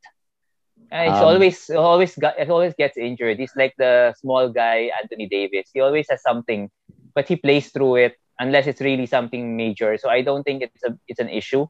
Uh, 0.91 1.05
He's 1.05 1.21
Um, 1.21 1.25
always 1.29 1.57
always 1.71 2.13
got 2.17 2.41
he 2.41 2.49
always 2.49 2.73
gets 2.75 2.97
injured. 2.97 3.37
He's 3.39 3.53
like 3.57 3.75
the 3.77 4.15
small 4.21 4.49
guy 4.49 4.89
Anthony 4.97 5.29
Davis. 5.29 5.69
He 5.73 5.81
always 5.81 6.07
has 6.09 6.23
something, 6.23 6.71
but 7.15 7.29
he 7.29 7.37
plays 7.37 7.69
through 7.69 7.97
it 8.09 8.15
unless 8.41 8.67
it's 8.67 8.81
really 8.81 9.05
something 9.05 9.57
major. 9.57 9.99
So 9.99 10.09
I 10.09 10.23
don't 10.23 10.45
think 10.45 10.63
it's 10.65 10.85
a 10.85 10.97
it's 11.09 11.21
an 11.21 11.29
issue. 11.29 11.67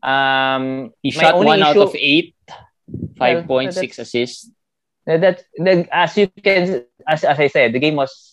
Um, 0.00 0.92
He 1.02 1.10
shot 1.12 1.36
one 1.36 1.60
out 1.62 1.76
issue- 1.76 1.82
of 1.84 1.92
eight, 1.94 2.34
five 3.18 3.44
Well, 3.48 3.70
six 3.72 3.98
assists. 3.98 4.48
That 5.04 5.44
the, 5.58 5.84
as 5.92 6.16
you 6.16 6.28
can 6.40 6.86
as, 7.06 7.24
as 7.24 7.38
I 7.38 7.48
said, 7.48 7.74
the 7.74 7.78
game 7.82 7.96
was 7.96 8.31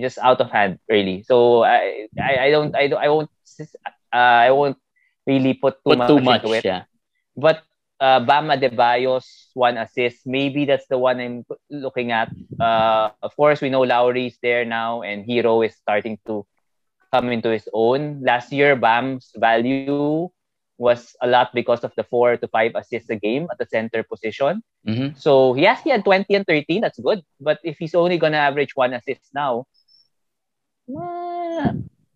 just 0.00 0.18
out 0.18 0.40
of 0.40 0.50
hand 0.50 0.78
really. 0.88 1.22
So 1.22 1.62
I 1.64 2.08
I, 2.20 2.48
I 2.48 2.50
don't 2.50 2.74
I 2.76 2.86
don't 2.88 3.00
I 3.00 3.08
won't 3.08 3.30
uh, 4.12 4.16
I 4.46 4.50
won't 4.50 4.78
really 5.26 5.54
put 5.54 5.74
too 5.84 5.94
Put 5.94 5.98
much, 5.98 6.08
too 6.08 6.20
much, 6.20 6.42
into 6.42 6.54
it. 6.54 6.64
yeah. 6.64 6.84
But 7.36 7.62
uh, 8.00 8.20
Bam 8.20 8.48
Adebayo's 8.48 9.48
one 9.54 9.76
assist, 9.78 10.26
maybe 10.26 10.64
that's 10.64 10.86
the 10.88 10.98
one 10.98 11.20
I'm 11.20 11.44
looking 11.70 12.10
at. 12.10 12.30
Uh, 12.58 13.10
of 13.22 13.34
course, 13.36 13.60
we 13.60 13.70
know 13.70 13.82
Lowry's 13.82 14.38
there 14.42 14.64
now, 14.64 15.02
and 15.02 15.24
Herro 15.24 15.64
is 15.64 15.76
starting 15.76 16.18
to 16.26 16.44
come 17.12 17.30
into 17.30 17.48
his 17.50 17.68
own. 17.72 18.22
Last 18.22 18.52
year, 18.52 18.74
Bam's 18.74 19.30
value 19.36 20.28
was 20.78 21.14
a 21.20 21.26
lot 21.28 21.50
because 21.54 21.84
of 21.84 21.92
the 21.96 22.02
four 22.02 22.36
to 22.36 22.48
five 22.48 22.72
assists 22.74 23.08
a 23.10 23.14
game 23.16 23.46
at 23.52 23.58
the 23.58 23.66
center 23.70 24.02
position. 24.02 24.62
Mhm. 24.88 25.14
So 25.16 25.54
yes, 25.54 25.82
he 25.84 25.90
had 25.90 26.02
20 26.04 26.34
and 26.34 26.46
13. 26.46 26.80
That's 26.80 26.98
good. 26.98 27.22
But 27.40 27.60
if 27.62 27.76
he's 27.78 27.94
only 27.94 28.18
gonna 28.18 28.38
average 28.38 28.74
one 28.74 28.92
assist 28.94 29.30
now, 29.34 29.66
eh, 30.98 31.72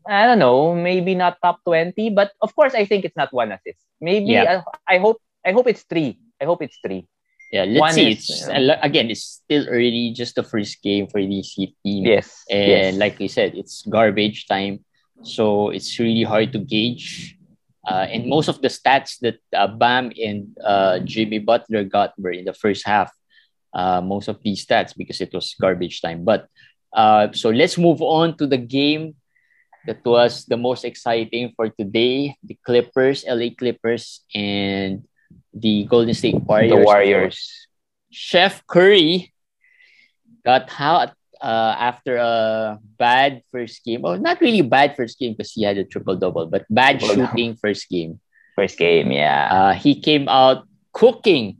I 0.09 0.27
don't 0.27 0.39
know. 0.39 0.75
Maybe 0.75 1.15
not 1.15 1.39
top 1.43 1.61
20. 1.65 2.11
But 2.11 2.33
of 2.41 2.55
course, 2.55 2.75
I 2.75 2.85
think 2.85 3.05
it's 3.05 3.17
not 3.17 3.33
one 3.33 3.53
assist. 3.53 3.81
Maybe 4.01 4.39
Yeah. 4.39 4.63
I, 4.87 4.97
I 4.97 4.99
hope 4.99 5.21
I 5.45 5.53
hope 5.53 5.67
it's 5.69 5.83
three. 5.83 6.19
I 6.41 6.45
hope 6.45 6.63
it's 6.63 6.79
three. 6.85 7.07
Yeah, 7.53 7.65
let's 7.65 7.81
One 7.81 7.93
see. 7.95 8.11
is, 8.11 8.19
it's 8.19 8.49
uh, 8.49 8.77
again, 8.83 9.11
it's 9.11 9.41
still 9.47 9.69
early, 9.71 10.11
just 10.11 10.35
the 10.35 10.43
first 10.43 10.83
game 10.83 11.07
for 11.07 11.23
these 11.23 11.53
Heat 11.55 11.77
team. 11.85 12.05
Yes. 12.05 12.43
And 12.51 12.69
yes. 12.69 12.95
like 12.97 13.19
we 13.19 13.29
said, 13.29 13.55
it's 13.55 13.87
garbage 13.87 14.47
time. 14.47 14.85
So 15.23 15.71
it's 15.71 15.99
really 15.99 16.25
hard 16.25 16.53
to 16.53 16.59
gauge. 16.59 17.39
Uh, 17.87 18.05
and 18.11 18.27
most 18.27 18.49
of 18.49 18.61
the 18.61 18.69
stats 18.69 19.19
that 19.23 19.39
uh, 19.55 19.69
Bam 19.69 20.11
and 20.19 20.59
uh, 20.59 20.99
Jimmy 21.07 21.39
Butler 21.39 21.85
got 21.85 22.19
were 22.19 22.35
in 22.35 22.45
the 22.45 22.53
first 22.53 22.85
half. 22.85 23.15
Uh, 23.73 24.01
most 24.01 24.27
of 24.27 24.43
these 24.43 24.67
stats 24.67 24.97
because 24.97 25.21
it 25.21 25.33
was 25.33 25.55
garbage 25.61 26.03
time. 26.03 26.25
But 26.25 26.49
uh, 26.97 27.31
so 27.33 27.51
let's 27.51 27.77
move 27.77 28.01
on 28.01 28.37
to 28.41 28.47
the 28.49 28.57
game 28.57 29.15
that 29.87 30.03
was 30.05 30.45
the 30.47 30.57
most 30.57 30.85
exciting 30.85 31.53
for 31.55 31.69
today 31.69 32.35
the 32.43 32.59
Clippers, 32.65 33.25
LA 33.29 33.55
Clippers, 33.57 34.25
and 34.35 35.05
the 35.55 35.85
Golden 35.85 36.15
State 36.15 36.41
Warriors. 36.43 36.73
the 36.73 36.83
Warriors. 36.83 37.69
Chef 38.11 38.67
Curry 38.67 39.33
got 40.45 40.71
hot 40.71 41.15
uh, 41.41 41.75
after 41.79 42.17
a 42.17 42.79
bad 42.99 43.43
first 43.53 43.85
game. 43.85 44.03
Well, 44.03 44.19
not 44.19 44.41
really 44.41 44.63
bad 44.63 44.97
first 44.97 45.19
game 45.19 45.33
because 45.33 45.53
he 45.53 45.63
had 45.63 45.79
a 45.79 45.85
triple 45.85 46.17
double, 46.17 46.47
but 46.47 46.65
bad 46.71 47.03
shooting 47.03 47.57
first 47.57 47.89
game. 47.89 48.21
First 48.57 48.79
game, 48.79 49.13
yeah. 49.13 49.49
Uh, 49.53 49.73
he 49.75 50.01
came 50.01 50.29
out 50.29 50.67
cooking 50.93 51.59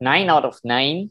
nine 0.00 0.30
out 0.30 0.44
of 0.44 0.58
nine. 0.62 1.10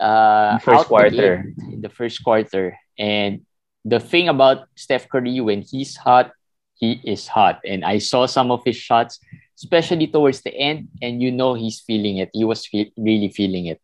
Uh, 0.00 0.58
First 0.58 0.84
the 0.84 0.88
quarter. 0.88 1.10
game 1.10 1.74
in 1.74 1.80
the 1.82 1.88
first 1.90 2.22
quarter. 2.22 2.76
And 2.98 3.42
the 3.84 3.98
thing 4.00 4.28
about 4.28 4.66
Steph 4.76 5.08
Curry, 5.08 5.40
when 5.40 5.62
he's 5.62 5.96
hot, 5.96 6.32
he 6.78 7.00
is 7.04 7.26
hot. 7.26 7.60
And 7.66 7.84
I 7.84 7.98
saw 7.98 8.26
some 8.26 8.50
of 8.50 8.62
his 8.64 8.76
shots, 8.76 9.18
especially 9.58 10.06
towards 10.06 10.42
the 10.42 10.54
end, 10.54 10.88
and 11.02 11.20
you 11.22 11.30
know 11.32 11.54
he's 11.54 11.80
feeling 11.80 12.18
it. 12.18 12.30
He 12.32 12.44
was 12.44 12.66
fe- 12.66 12.92
really 12.96 13.30
feeling 13.30 13.66
it. 13.66 13.80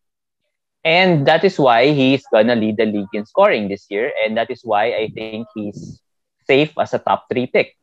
And 0.85 1.27
that 1.27 1.43
is 1.43 1.59
why 1.59 1.91
he's 1.91 2.23
gonna 2.31 2.55
lead 2.55 2.77
the 2.77 2.87
league 2.87 3.11
in 3.13 3.25
scoring 3.27 3.69
this 3.69 3.87
year, 3.91 4.13
and 4.25 4.37
that 4.37 4.51
is 4.51 4.61
why 4.63 4.93
I 4.95 5.09
think 5.09 5.49
he's 5.55 6.01
safe 6.47 6.73
as 6.79 6.93
a 6.95 6.99
top 7.01 7.25
three 7.33 7.47
pick, 7.49 7.75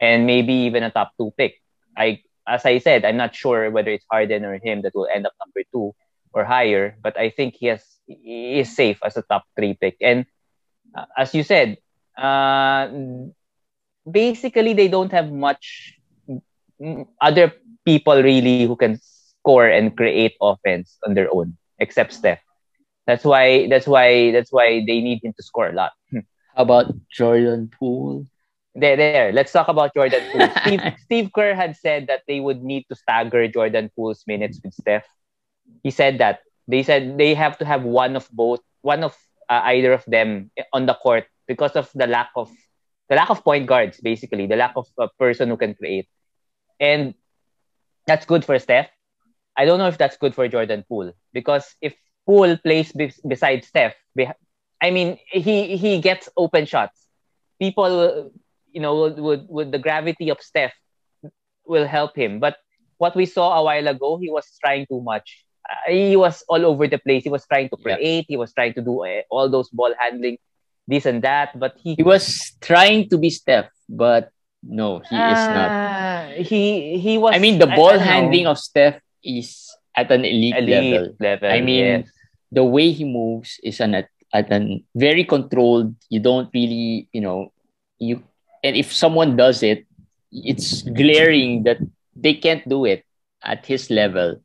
and 0.00 0.26
maybe 0.26 0.66
even 0.66 0.82
a 0.82 0.90
top 0.90 1.12
two 1.18 1.30
pick. 1.36 1.60
I, 1.96 2.22
as 2.48 2.64
I 2.64 2.78
said, 2.78 3.04
I'm 3.04 3.18
not 3.18 3.36
sure 3.36 3.70
whether 3.70 3.90
it's 3.92 4.06
Harden 4.10 4.44
or 4.46 4.58
him 4.58 4.80
that 4.82 4.94
will 4.94 5.06
end 5.12 5.26
up 5.26 5.34
number 5.44 5.60
two, 5.70 5.94
or 6.38 6.44
higher, 6.46 6.94
but 7.02 7.18
I 7.18 7.30
think 7.30 7.58
he 7.58 7.66
has 7.66 7.82
he 8.06 8.60
is 8.62 8.74
safe 8.74 9.02
as 9.04 9.16
a 9.18 9.22
top 9.26 9.44
three 9.58 9.74
pick. 9.74 9.98
And 10.00 10.24
uh, 10.94 11.10
as 11.18 11.34
you 11.34 11.42
said, 11.42 11.78
uh, 12.16 12.88
basically 14.06 14.72
they 14.72 14.88
don't 14.88 15.12
have 15.12 15.30
much 15.30 15.98
other 17.20 17.52
people 17.84 18.22
really 18.22 18.66
who 18.66 18.76
can 18.76 18.98
score 19.02 19.66
and 19.66 19.96
create 19.96 20.36
offense 20.40 20.96
on 21.06 21.14
their 21.14 21.28
own, 21.34 21.58
except 21.78 22.12
Steph. 22.12 22.40
That's 23.06 23.24
why 23.24 23.66
that's 23.68 23.86
why 23.86 24.30
that's 24.30 24.52
why 24.52 24.84
they 24.86 25.00
need 25.00 25.24
him 25.24 25.34
to 25.34 25.42
score 25.42 25.68
a 25.68 25.74
lot. 25.74 25.92
How 26.54 26.62
about 26.62 26.92
Jordan 27.10 27.70
Poole? 27.72 28.26
There, 28.74 28.96
there. 28.96 29.32
Let's 29.32 29.50
talk 29.50 29.66
about 29.66 29.94
Jordan 29.94 30.22
Poole. 30.30 30.48
Steve, 30.62 30.82
Steve 31.02 31.30
Kerr 31.34 31.54
had 31.54 31.74
said 31.74 32.06
that 32.06 32.22
they 32.28 32.38
would 32.38 32.62
need 32.62 32.84
to 32.88 32.94
stagger 32.94 33.48
Jordan 33.48 33.90
Poole's 33.96 34.22
minutes 34.26 34.60
with 34.62 34.74
Steph. 34.74 35.06
He 35.82 35.90
said 35.90 36.18
that 36.18 36.40
they 36.66 36.82
said 36.82 37.18
they 37.18 37.34
have 37.34 37.58
to 37.58 37.64
have 37.64 37.82
one 37.82 38.16
of 38.16 38.28
both, 38.32 38.60
one 38.82 39.02
of 39.04 39.16
uh, 39.48 39.62
either 39.64 39.92
of 39.92 40.04
them 40.06 40.50
on 40.72 40.86
the 40.86 40.94
court 40.94 41.26
because 41.46 41.72
of 41.72 41.90
the 41.94 42.06
lack 42.06 42.30
of 42.36 42.50
the 43.08 43.16
lack 43.16 43.30
of 43.30 43.42
point 43.44 43.66
guards, 43.66 44.00
basically 44.00 44.46
the 44.46 44.56
lack 44.56 44.72
of 44.76 44.86
a 44.98 45.08
person 45.18 45.48
who 45.48 45.56
can 45.56 45.74
create, 45.74 46.08
and 46.80 47.14
that's 48.06 48.26
good 48.26 48.44
for 48.44 48.58
Steph. 48.58 48.88
I 49.56 49.64
don't 49.64 49.78
know 49.78 49.88
if 49.88 49.98
that's 49.98 50.16
good 50.16 50.34
for 50.34 50.48
Jordan 50.48 50.84
Poole 50.88 51.12
because 51.32 51.74
if 51.80 51.94
Poole 52.26 52.56
plays 52.58 52.92
be- 52.92 53.12
beside 53.26 53.64
Steph, 53.64 53.94
I 54.82 54.90
mean 54.90 55.18
he 55.30 55.76
he 55.76 56.00
gets 56.00 56.28
open 56.36 56.66
shots. 56.66 57.06
People, 57.60 58.30
you 58.72 58.80
know, 58.80 59.00
would, 59.00 59.18
would 59.18 59.48
would 59.48 59.72
the 59.72 59.78
gravity 59.78 60.30
of 60.30 60.40
Steph 60.40 60.74
will 61.66 61.86
help 61.86 62.16
him, 62.16 62.40
but 62.40 62.56
what 62.98 63.14
we 63.16 63.26
saw 63.26 63.58
a 63.58 63.64
while 63.64 63.86
ago, 63.88 64.18
he 64.18 64.30
was 64.30 64.46
trying 64.62 64.86
too 64.86 65.00
much. 65.02 65.44
He 65.88 66.16
was 66.16 66.42
all 66.48 66.64
over 66.64 66.86
the 66.86 66.98
place. 66.98 67.24
He 67.24 67.30
was 67.30 67.46
trying 67.46 67.68
to 67.70 67.76
create. 67.76 68.24
Yeah. 68.28 68.34
He 68.34 68.36
was 68.36 68.52
trying 68.52 68.74
to 68.74 68.82
do 68.82 69.04
uh, 69.04 69.22
all 69.30 69.48
those 69.48 69.68
ball 69.68 69.92
handling, 69.98 70.38
this 70.86 71.04
and 71.04 71.20
that. 71.22 71.58
But 71.58 71.76
he 71.82 71.94
he 71.94 72.02
was 72.02 72.56
trying 72.60 73.08
to 73.10 73.18
be 73.18 73.28
Steph, 73.28 73.68
but 73.88 74.32
no, 74.62 75.00
he 75.04 75.16
uh, 75.16 75.32
is 75.32 75.44
not. 75.52 75.70
Ah, 75.70 76.24
he 76.36 76.98
he 76.98 77.18
was. 77.18 77.34
I 77.34 77.38
mean, 77.38 77.58
the 77.58 77.68
ball 77.68 77.98
handling 77.98 78.44
know. 78.44 78.56
of 78.56 78.58
Steph 78.58 79.00
is 79.22 79.68
at 79.94 80.10
an 80.10 80.24
elite, 80.24 80.56
elite 80.56 80.92
level. 80.92 81.16
level. 81.20 81.50
I 81.50 81.60
mean, 81.60 82.06
yes. 82.06 82.10
the 82.52 82.64
way 82.64 82.90
he 82.90 83.04
moves 83.04 83.60
is 83.62 83.80
an 83.80 83.94
at, 83.94 84.08
at 84.32 84.50
an 84.50 84.84
very 84.94 85.24
controlled. 85.24 85.94
You 86.08 86.20
don't 86.20 86.48
really, 86.54 87.08
you 87.12 87.20
know, 87.20 87.52
you 87.98 88.22
and 88.64 88.76
if 88.76 88.92
someone 88.92 89.36
does 89.36 89.62
it, 89.62 89.86
it's 90.32 90.82
glaring 90.82 91.64
that 91.64 91.78
they 92.14 92.34
can't 92.34 92.66
do 92.68 92.84
it 92.84 93.04
at 93.42 93.66
his 93.66 93.90
level. 93.90 94.40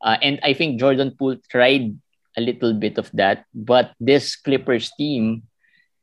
Uh, 0.00 0.16
and 0.22 0.38
I 0.42 0.54
think 0.54 0.78
Jordan 0.78 1.14
Poole 1.18 1.36
tried 1.50 1.96
a 2.36 2.40
little 2.40 2.72
bit 2.72 2.98
of 2.98 3.10
that, 3.14 3.44
but 3.54 3.92
this 3.98 4.36
Clippers 4.36 4.92
team 4.98 5.42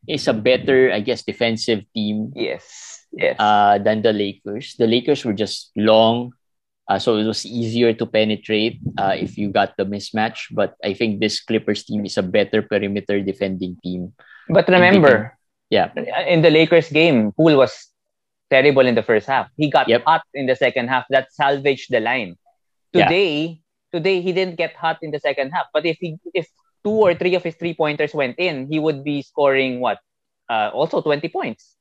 is 0.08 0.28
a 0.28 0.34
better, 0.34 0.92
I 0.92 1.00
guess, 1.00 1.24
defensive 1.24 1.86
team. 1.94 2.34
Yes. 2.36 3.06
Yes. 3.16 3.38
Uh, 3.40 3.80
than 3.80 4.02
the 4.02 4.12
Lakers. 4.12 4.76
The 4.76 4.88
Lakers 4.88 5.24
were 5.24 5.34
just 5.34 5.72
long, 5.78 6.34
uh, 6.88 7.00
so 7.00 7.16
it 7.16 7.24
was 7.24 7.46
easier 7.46 7.94
to 7.94 8.06
penetrate 8.06 8.80
uh, 8.98 9.16
if 9.16 9.38
you 9.38 9.50
got 9.50 9.78
the 9.78 9.86
mismatch. 9.86 10.52
But 10.52 10.76
I 10.84 10.94
think 10.94 11.22
this 11.22 11.40
Clippers 11.40 11.86
team 11.86 12.06
is 12.06 12.18
a 12.18 12.24
better 12.24 12.62
perimeter 12.62 13.22
defending 13.22 13.78
team. 13.82 14.12
But 14.50 14.68
remember, 14.68 15.40
can, 15.72 15.96
yeah, 15.96 16.26
in 16.28 16.42
the 16.42 16.52
Lakers 16.52 16.90
game, 16.90 17.32
Poole 17.32 17.56
was 17.56 17.88
terrible 18.50 18.86
in 18.86 18.96
the 18.96 19.04
first 19.04 19.28
half. 19.28 19.48
He 19.56 19.72
got 19.72 19.88
yep. 19.88 20.04
hot 20.04 20.24
in 20.34 20.46
the 20.46 20.56
second 20.56 20.90
half. 20.90 21.06
That 21.10 21.32
salvaged 21.32 21.90
the 21.90 22.02
line. 22.02 22.36
Today, 22.92 23.44
yeah. 23.44 23.56
Today 23.96 24.20
he 24.20 24.36
didn't 24.36 24.60
get 24.60 24.76
hot 24.76 25.00
in 25.02 25.12
the 25.16 25.20
second 25.20 25.56
half. 25.56 25.68
But 25.72 25.86
if 25.86 25.98
he 26.04 26.20
if 26.34 26.48
two 26.84 26.98
or 27.08 27.16
three 27.16 27.36
of 27.40 27.44
his 27.48 27.56
three 27.56 27.74
pointers 27.74 28.14
went 28.14 28.36
in, 28.38 28.68
he 28.68 28.78
would 28.80 29.04
be 29.04 29.24
scoring 29.24 29.80
what? 29.80 30.00
Uh, 30.52 30.70
also 30.76 31.02
twenty 31.02 31.30
points. 31.30 31.76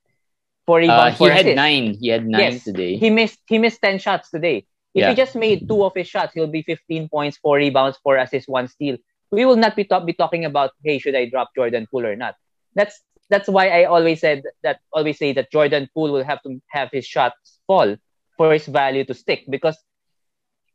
For 0.64 0.78
rebounds, 0.78 1.20
uh, 1.20 1.24
he 1.24 1.30
had 1.30 1.56
nine. 1.56 1.86
He 2.00 2.08
had 2.08 2.24
nine 2.24 2.56
yes, 2.56 2.64
today. 2.64 2.96
He 2.96 3.10
missed 3.10 3.40
he 3.50 3.58
missed 3.58 3.82
ten 3.82 3.98
shots 3.98 4.30
today. 4.30 4.64
If 4.94 5.02
yeah. 5.02 5.10
he 5.10 5.16
just 5.16 5.34
made 5.34 5.66
two 5.66 5.82
of 5.84 5.92
his 5.94 6.06
shots, 6.06 6.32
he'll 6.34 6.46
be 6.46 6.62
15 6.62 7.08
points, 7.08 7.36
four 7.42 7.56
rebounds, 7.56 7.98
four 7.98 8.16
assists, 8.16 8.48
one 8.48 8.68
steal. 8.68 8.96
We 9.32 9.44
will 9.44 9.56
not 9.56 9.74
be, 9.74 9.82
talk- 9.82 10.06
be 10.06 10.12
talking 10.12 10.44
about, 10.44 10.70
hey, 10.84 11.00
should 11.00 11.16
I 11.16 11.28
drop 11.28 11.50
Jordan 11.56 11.88
Poole 11.90 12.06
or 12.06 12.14
not? 12.14 12.36
That's 12.76 13.02
that's 13.28 13.48
why 13.48 13.70
I 13.70 13.84
always 13.84 14.20
said 14.20 14.42
that 14.62 14.78
always 14.92 15.18
say 15.18 15.32
that 15.32 15.50
Jordan 15.50 15.88
Poole 15.94 16.12
will 16.12 16.22
have 16.22 16.42
to 16.42 16.62
have 16.70 16.90
his 16.92 17.06
shots 17.06 17.58
fall 17.66 17.96
for 18.36 18.52
his 18.52 18.66
value 18.66 19.04
to 19.04 19.14
stick 19.14 19.44
because 19.50 19.76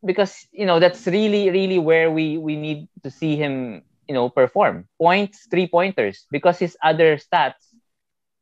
because 0.05 0.47
you 0.51 0.65
know 0.65 0.79
that's 0.79 1.05
really 1.07 1.49
really 1.49 1.79
where 1.79 2.11
we 2.11 2.37
we 2.37 2.55
need 2.55 2.87
to 3.03 3.11
see 3.11 3.35
him 3.35 3.81
you 4.07 4.13
know 4.13 4.29
perform 4.29 4.87
points 4.97 5.47
three 5.51 5.67
pointers 5.67 6.25
because 6.31 6.57
his 6.57 6.77
other 6.83 7.17
stats 7.17 7.69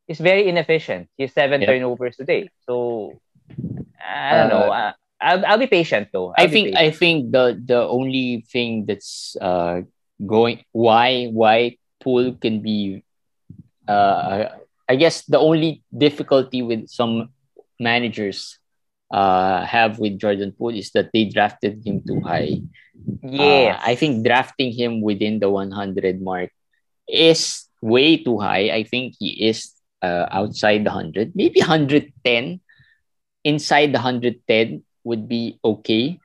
is 0.08 0.20
very 0.20 0.48
inefficient. 0.48 1.10
He's 1.18 1.34
seven 1.34 1.62
yep. 1.62 1.70
turnovers 1.70 2.16
today. 2.16 2.50
So 2.66 3.20
I 4.00 4.32
don't 4.36 4.52
uh, 4.52 4.56
know. 4.56 4.72
Uh, 4.72 4.92
I'll, 5.20 5.46
I'll 5.46 5.58
be 5.58 5.68
patient 5.68 6.10
though. 6.14 6.34
I'll 6.38 6.46
i 6.46 6.48
think 6.48 6.76
I 6.76 6.92
think 6.92 7.32
the 7.32 7.60
the 7.60 7.82
only 7.82 8.46
thing 8.48 8.86
that's 8.86 9.36
uh 9.42 9.82
going 10.26 10.64
why 10.72 11.28
why 11.34 11.78
Poole 12.00 12.34
can 12.40 12.62
be 12.62 13.04
uh 13.88 14.56
I 14.88 14.96
guess 14.96 15.26
the 15.26 15.40
only 15.40 15.84
difficulty 15.92 16.62
with 16.62 16.88
some 16.88 17.30
managers 17.80 18.60
uh 19.12 19.64
have 19.66 20.00
with 20.00 20.20
Jordan 20.20 20.52
Poole 20.52 20.76
is 20.76 20.92
that 20.92 21.10
they 21.14 21.26
drafted 21.26 21.82
him 21.86 22.04
too 22.06 22.20
high. 22.22 22.60
Yeah. 23.24 23.80
Uh, 23.80 23.80
I 23.84 23.96
think 23.96 24.26
drafting 24.26 24.72
him 24.74 25.02
within 25.02 25.40
the 25.40 25.50
100 25.50 26.22
mark 26.22 26.52
is 27.08 27.66
way 27.82 28.18
too 28.18 28.40
high. 28.40 28.70
I 28.70 28.84
think 28.84 29.16
he 29.20 29.48
is 29.48 29.72
uh, 30.02 30.28
outside 30.32 30.84
the 30.84 30.92
100, 30.92 31.36
maybe 31.36 31.60
110. 31.62 32.60
Inside 33.44 33.94
the 33.94 34.02
110 34.04 34.84
would 35.04 35.28
be 35.28 35.60
okay. 35.64 36.20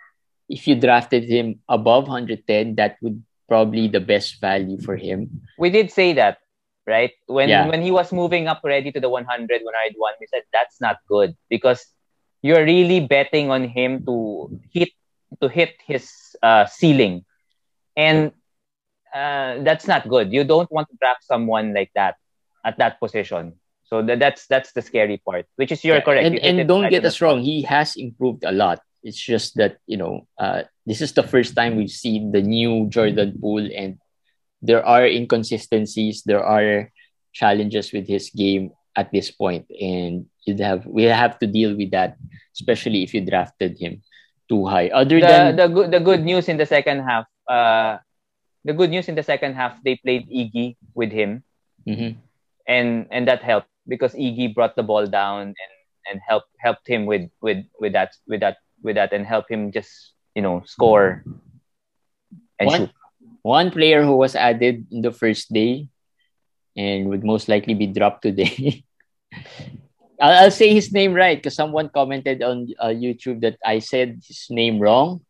If 0.49 0.67
you 0.67 0.75
drafted 0.75 1.25
him 1.25 1.61
above 1.69 2.09
110, 2.09 2.75
that 2.77 2.97
would 3.01 3.23
probably 3.49 3.87
the 3.87 4.01
best 4.01 4.41
value 4.41 4.81
for 4.81 4.97
him. 4.97 5.43
We 5.59 5.71
did 5.71 5.91
say 5.91 6.13
that, 6.15 6.39
right? 6.87 7.13
When 7.27 7.49
yeah. 7.49 7.69
when 7.69 7.81
he 7.81 7.91
was 7.91 8.13
moving 8.13 8.49
up 8.49 8.61
already 8.65 8.91
to 8.93 9.01
the 9.01 9.09
100, 9.09 9.29
101, 9.29 10.15
we 10.21 10.27
said 10.27 10.43
that's 10.53 10.81
not 10.81 10.99
good 11.07 11.37
because 11.49 11.87
you're 12.43 12.65
really 12.65 13.01
betting 13.01 13.51
on 13.51 13.65
him 13.65 14.05
to 14.05 14.61
hit 14.71 14.91
to 15.41 15.49
hit 15.49 15.75
his 15.87 16.11
uh, 16.43 16.67
ceiling, 16.67 17.25
and 17.97 18.33
uh, 19.15 19.63
that's 19.63 19.87
not 19.87 20.09
good. 20.09 20.33
You 20.33 20.45
don't 20.45 20.71
want 20.71 20.89
to 20.91 20.97
draft 20.99 21.25
someone 21.25 21.73
like 21.73 21.91
that 21.95 22.17
at 22.65 22.79
that 22.79 23.01
position. 23.01 23.55
So 23.85 24.03
that, 24.03 24.19
that's 24.19 24.47
that's 24.47 24.73
the 24.73 24.83
scary 24.83 25.23
part, 25.25 25.47
which 25.57 25.71
is 25.71 25.85
you're 25.85 25.97
yeah, 25.97 26.03
correct. 26.03 26.27
And, 26.27 26.39
and 26.39 26.69
don't 26.69 26.91
get 26.91 27.05
us 27.05 27.21
wrong, 27.21 27.41
he 27.41 27.63
has 27.63 27.97
improved 27.97 28.45
a 28.45 28.53
lot. 28.53 28.81
It's 29.03 29.21
just 29.21 29.57
that 29.57 29.79
you 29.87 29.97
know 29.97 30.27
uh, 30.39 30.63
this 30.87 31.01
is 31.01 31.13
the 31.13 31.23
first 31.23 31.55
time 31.55 31.77
we've 31.77 31.91
seen 31.91 32.33
the 32.33 32.43
new 32.43 32.89
Jordan 32.89 33.39
Poole, 33.41 33.69
and 33.75 33.99
there 34.63 34.85
are 34.85 35.07
inconsistencies, 35.07 36.23
there 36.23 36.43
are 36.43 36.91
challenges 37.33 37.93
with 37.93 38.07
his 38.07 38.31
game 38.31 38.71
at 38.97 39.11
this 39.13 39.31
point, 39.31 39.67
and 39.71 40.27
you'd 40.45 40.61
have 40.61 40.87
we 40.87 41.05
have 41.05 41.39
to 41.41 41.47
deal 41.47 41.77
with 41.77 41.91
that, 41.93 42.17
especially 42.55 43.03
if 43.03 43.15
you 43.15 43.25
drafted 43.25 43.79
him 43.79 44.03
too 44.49 44.67
high. 44.67 44.89
Other 44.89 45.21
the, 45.21 45.27
than 45.27 45.57
the 45.57 45.69
good 45.69 45.91
the 45.91 46.01
good 46.01 46.25
news 46.25 46.49
in 46.49 46.57
the 46.57 46.67
second 46.67 47.03
half, 47.03 47.27
uh, 47.49 47.99
the 48.65 48.73
good 48.73 48.91
news 48.91 49.09
in 49.09 49.15
the 49.15 49.25
second 49.25 49.55
half, 49.55 49.77
they 49.85 49.97
played 49.97 50.29
Iggy 50.29 50.77
with 50.95 51.13
him, 51.13 51.43
mm-hmm. 51.87 52.19
and 52.67 53.07
and 53.11 53.29
that 53.29 53.43
helped 53.43 53.69
because 53.89 54.15
Iggy 54.15 54.55
brought 54.55 54.77
the 54.77 54.85
ball 54.85 55.07
down 55.07 55.55
and 55.55 55.75
and 56.11 56.21
helped 56.27 56.51
helped 56.59 56.87
him 56.87 57.07
with 57.07 57.31
with 57.41 57.65
with 57.81 57.93
that 57.93 58.13
with 58.27 58.41
that 58.41 58.59
with 58.83 58.97
that 58.97 59.13
and 59.13 59.27
help 59.27 59.51
him 59.51 59.71
just 59.71 60.13
you 60.35 60.43
know 60.43 60.63
score 60.67 61.25
and 62.59 62.67
one, 62.67 62.81
shoot. 62.81 62.91
One 63.43 63.71
player 63.71 64.03
who 64.03 64.17
was 64.17 64.35
added 64.39 64.87
in 64.91 65.03
the 65.03 65.11
first 65.11 65.53
day 65.53 65.91
and 66.77 67.09
would 67.09 67.25
most 67.25 67.49
likely 67.49 67.75
be 67.75 67.87
dropped 67.87 68.23
today. 68.23 68.85
I'll, 70.21 70.45
I'll, 70.45 70.51
say 70.51 70.73
his 70.73 70.93
name 70.93 71.15
right 71.15 71.37
because 71.37 71.55
someone 71.55 71.89
commented 71.89 72.43
on 72.43 72.69
uh, 72.79 72.95
YouTube 72.95 73.41
that 73.43 73.59
I 73.65 73.81
said 73.81 74.23
his 74.27 74.47
name 74.51 74.79
wrong. 74.79 75.21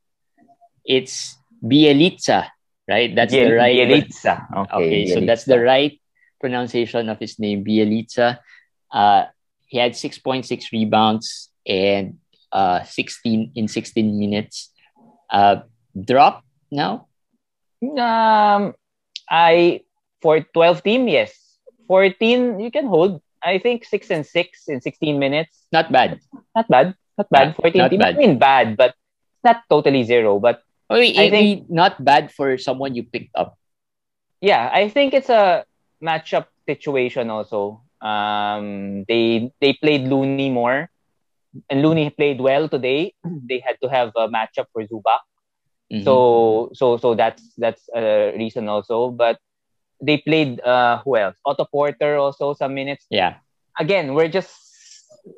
It's 0.84 1.36
Bjelica, 1.64 2.48
right? 2.88 3.14
That's 3.14 3.32
Biel- 3.32 3.48
the 3.48 3.54
right. 3.56 3.76
Bjelica. 3.76 4.34
Okay, 4.52 4.76
okay 4.76 5.04
Bjelica. 5.04 5.14
so 5.14 5.26
that's 5.26 5.44
the 5.44 5.60
right 5.60 6.00
pronunciation 6.40 7.08
of 7.08 7.18
his 7.18 7.38
name, 7.38 7.64
Bjelica. 7.64 8.38
Uh, 8.90 9.24
he 9.66 9.78
had 9.78 9.92
6.6 9.92 10.44
rebounds 10.72 11.48
and 11.66 12.18
uh, 12.52 12.82
16 12.82 13.52
in 13.54 13.68
16 13.68 14.18
minutes. 14.18 14.70
Uh, 15.30 15.62
drop 15.96 16.44
now? 16.70 17.08
Um, 17.80 18.74
I 19.30 19.80
for 20.22 20.40
12 20.40 20.82
team, 20.82 21.08
yes. 21.08 21.58
14, 21.88 22.60
you 22.60 22.70
can 22.70 22.86
hold. 22.86 23.20
I 23.42 23.58
think 23.58 23.84
6 23.84 24.10
and 24.10 24.24
6 24.24 24.68
in 24.68 24.80
16 24.80 25.18
minutes. 25.18 25.66
Not 25.72 25.90
bad. 25.90 26.20
Not 26.54 26.68
bad. 26.68 26.94
Not 27.18 27.28
bad. 27.30 27.56
14 27.56 27.78
not 27.78 27.90
team. 27.90 28.00
Bad. 28.00 28.14
I 28.14 28.18
mean, 28.18 28.38
bad, 28.38 28.76
but 28.76 28.94
not 29.44 29.62
totally 29.68 30.04
zero. 30.04 30.38
But 30.38 30.62
I 30.88 31.00
mean, 31.00 31.18
I 31.18 31.30
think 31.30 31.68
not 31.68 32.02
bad 32.02 32.32
for 32.32 32.56
someone 32.56 32.94
you 32.94 33.02
picked 33.02 33.34
up. 33.34 33.58
Yeah, 34.40 34.70
I 34.72 34.88
think 34.88 35.14
it's 35.14 35.28
a 35.28 35.64
matchup 36.02 36.46
situation 36.66 37.30
also. 37.30 37.82
Um, 38.00 39.04
they 39.06 39.50
they 39.60 39.74
played 39.74 40.06
Looney 40.06 40.50
more, 40.50 40.90
and 41.70 41.82
Looney 41.82 42.10
played 42.10 42.40
well 42.40 42.68
today. 42.68 43.14
They 43.48 43.58
had 43.58 43.78
to 43.82 43.88
have 43.88 44.12
a 44.16 44.28
matchup 44.28 44.66
for 44.72 44.82
Zubac. 44.86 45.22
Mhm. 45.92 46.04
So 46.04 46.70
so 46.74 46.96
so 46.96 47.14
that's 47.14 47.42
that's 47.58 47.86
a 47.94 48.34
reason 48.38 48.68
also. 48.68 49.10
But 49.10 49.38
they 50.02 50.18
played 50.18 50.60
uh 50.60 50.98
who 51.04 51.16
else? 51.16 51.36
Otto 51.46 51.64
Porter 51.70 52.16
also 52.18 52.54
some 52.54 52.74
minutes. 52.74 53.06
yeah, 53.10 53.36
Again, 53.78 54.14
we're 54.14 54.28
just 54.28 54.50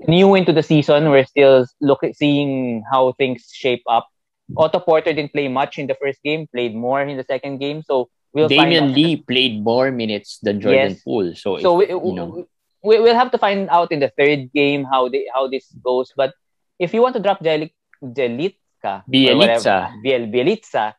new 0.09 0.35
into 0.35 0.53
the 0.53 0.63
season. 0.63 1.11
We're 1.11 1.27
still 1.27 1.67
looking 1.81 2.15
seeing 2.15 2.83
how 2.91 3.13
things 3.13 3.49
shape 3.53 3.83
up. 3.89 4.09
Otto 4.57 4.81
Porter 4.81 5.13
didn't 5.13 5.33
play 5.33 5.49
much 5.49 5.79
in 5.79 5.87
the 5.87 5.97
first 6.01 6.23
game, 6.23 6.47
played 6.53 6.75
more 6.75 7.01
in 7.03 7.17
the 7.17 7.25
second 7.25 7.59
game. 7.59 7.83
So 7.85 8.09
we'll 8.33 8.49
Damion. 8.49 8.95
Lee 8.95 9.17
played 9.17 9.63
more 9.63 9.91
minutes 9.93 10.39
than 10.43 10.61
Jordan 10.61 10.93
Yes. 10.97 11.03
Poole. 11.05 11.35
So, 11.37 11.59
So 11.61 11.81
if, 11.81 11.89
we, 11.89 12.09
you 12.11 12.15
know, 12.17 12.47
we 12.83 13.01
we'll 13.01 13.15
have 13.15 13.31
to 13.33 13.39
find 13.39 13.69
out 13.71 13.93
in 13.93 14.01
the 14.01 14.13
third 14.19 14.53
game 14.53 14.85
how 14.85 15.09
they 15.09 15.27
how 15.35 15.49
this 15.49 15.69
goes. 15.85 16.13
But 16.17 16.33
if 16.79 16.93
you 16.93 17.01
want 17.01 17.15
to 17.17 17.23
drop 17.23 17.41
Jeli- 17.41 17.73
Jelitka, 18.03 19.05
Bielitsa. 19.09 19.37
whatever, 19.37 19.89
Biel 20.03 20.27
Bielitsa, 20.29 20.93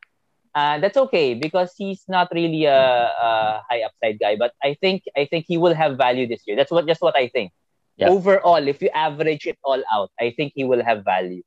uh, 0.56 0.80
that's 0.80 0.96
okay 0.96 1.34
because 1.36 1.76
he's 1.76 2.02
not 2.08 2.32
really 2.32 2.64
a, 2.64 3.12
a 3.12 3.60
high 3.68 3.82
upside 3.84 4.16
guy. 4.18 4.36
But 4.40 4.56
I 4.64 4.72
think 4.80 5.04
I 5.12 5.28
think 5.28 5.44
he 5.46 5.60
will 5.60 5.74
have 5.76 6.00
value 6.00 6.24
this 6.26 6.42
year. 6.48 6.56
That's 6.56 6.72
what 6.72 6.88
just 6.88 7.04
what 7.04 7.12
I 7.14 7.28
think. 7.28 7.52
Yeah. 8.00 8.08
Overall, 8.08 8.64
if 8.66 8.80
you 8.80 8.88
average 8.96 9.46
it 9.46 9.60
all 9.62 9.82
out, 9.92 10.10
I 10.20 10.32
think 10.32 10.52
he 10.56 10.64
will 10.64 10.82
have 10.82 11.04
value. 11.04 11.44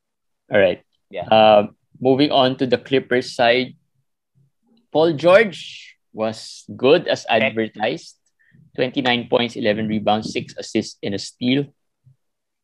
all 0.54 0.62
right. 0.62 0.82
Yeah. 1.10 1.26
Um, 1.26 1.74
moving 2.00 2.30
on 2.32 2.56
to 2.62 2.65
the 2.69 2.78
Clippers 2.78 3.34
side, 3.34 3.74
Paul 4.93 5.13
George 5.13 5.98
was 6.13 6.65
good 6.78 7.08
as 7.10 7.26
advertised. 7.30 8.15
29 8.76 9.28
points, 9.30 9.56
11 9.58 9.88
rebounds, 9.89 10.32
6 10.32 10.54
assists, 10.58 10.98
and 11.04 11.13
a 11.13 11.19
steal. 11.19 11.65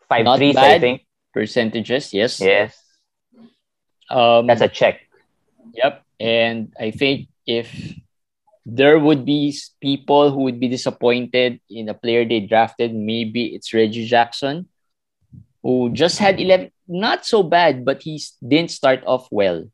Five 0.07 0.25
Not 0.25 0.37
threes, 0.37 0.55
bad. 0.55 0.77
I 0.77 0.79
think. 0.79 1.01
Percentages, 1.33 2.13
yes. 2.13 2.39
Yes, 2.39 2.77
Um, 4.09 4.47
that's 4.47 4.61
a 4.61 4.69
check. 4.69 5.01
Yep. 5.73 6.04
And 6.19 6.73
I 6.79 6.91
think 6.91 7.27
if 7.45 7.69
there 8.65 8.97
would 8.97 9.25
be 9.25 9.53
people 9.81 10.31
who 10.31 10.43
would 10.43 10.59
be 10.59 10.67
disappointed 10.67 11.59
in 11.69 11.89
a 11.89 11.93
player 11.93 12.25
they 12.25 12.41
drafted, 12.41 12.93
maybe 12.95 13.53
it's 13.53 13.73
Reggie 13.73 14.05
Jackson, 14.07 14.67
who 15.61 15.91
just 15.93 16.17
had 16.17 16.39
11, 16.39 16.71
not 16.87 17.25
so 17.25 17.43
bad, 17.43 17.85
but 17.85 18.01
he 18.01 18.21
didn't 18.45 18.71
start 18.71 19.03
off 19.05 19.27
well, 19.31 19.65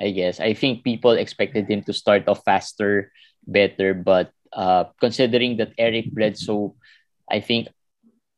I 0.00 0.10
guess. 0.10 0.40
I 0.40 0.54
think 0.54 0.84
people 0.84 1.12
expected 1.12 1.68
him 1.68 1.82
to 1.84 1.92
start 1.92 2.28
off 2.28 2.44
faster, 2.44 3.12
better, 3.46 3.92
but 3.92 4.32
uh, 4.52 4.84
considering 5.00 5.58
that 5.58 5.72
Eric 5.76 6.12
Bledsoe, 6.12 6.74
I 7.30 7.40
think, 7.40 7.68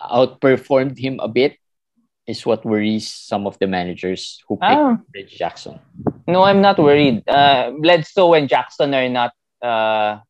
outperformed 0.01 0.99
him 0.99 1.21
a 1.21 1.29
bit, 1.29 1.57
is 2.27 2.47
what 2.47 2.65
worries 2.65 3.11
some 3.13 3.47
of 3.47 3.59
the 3.59 3.67
managers 3.67 4.43
who 4.47 4.57
picked 4.57 4.79
Ah. 4.79 4.99
Reggie 5.15 5.37
Jackson. 5.37 5.79
No, 6.31 6.43
I'm 6.45 6.61
not 6.61 6.79
worried. 6.79 7.27
Uh, 7.29 7.73
Bledsoe 7.81 8.35
and 8.35 8.49
Jackson 8.49 8.95
are 8.95 9.09
not 9.09 9.33
uh, 9.63 10.21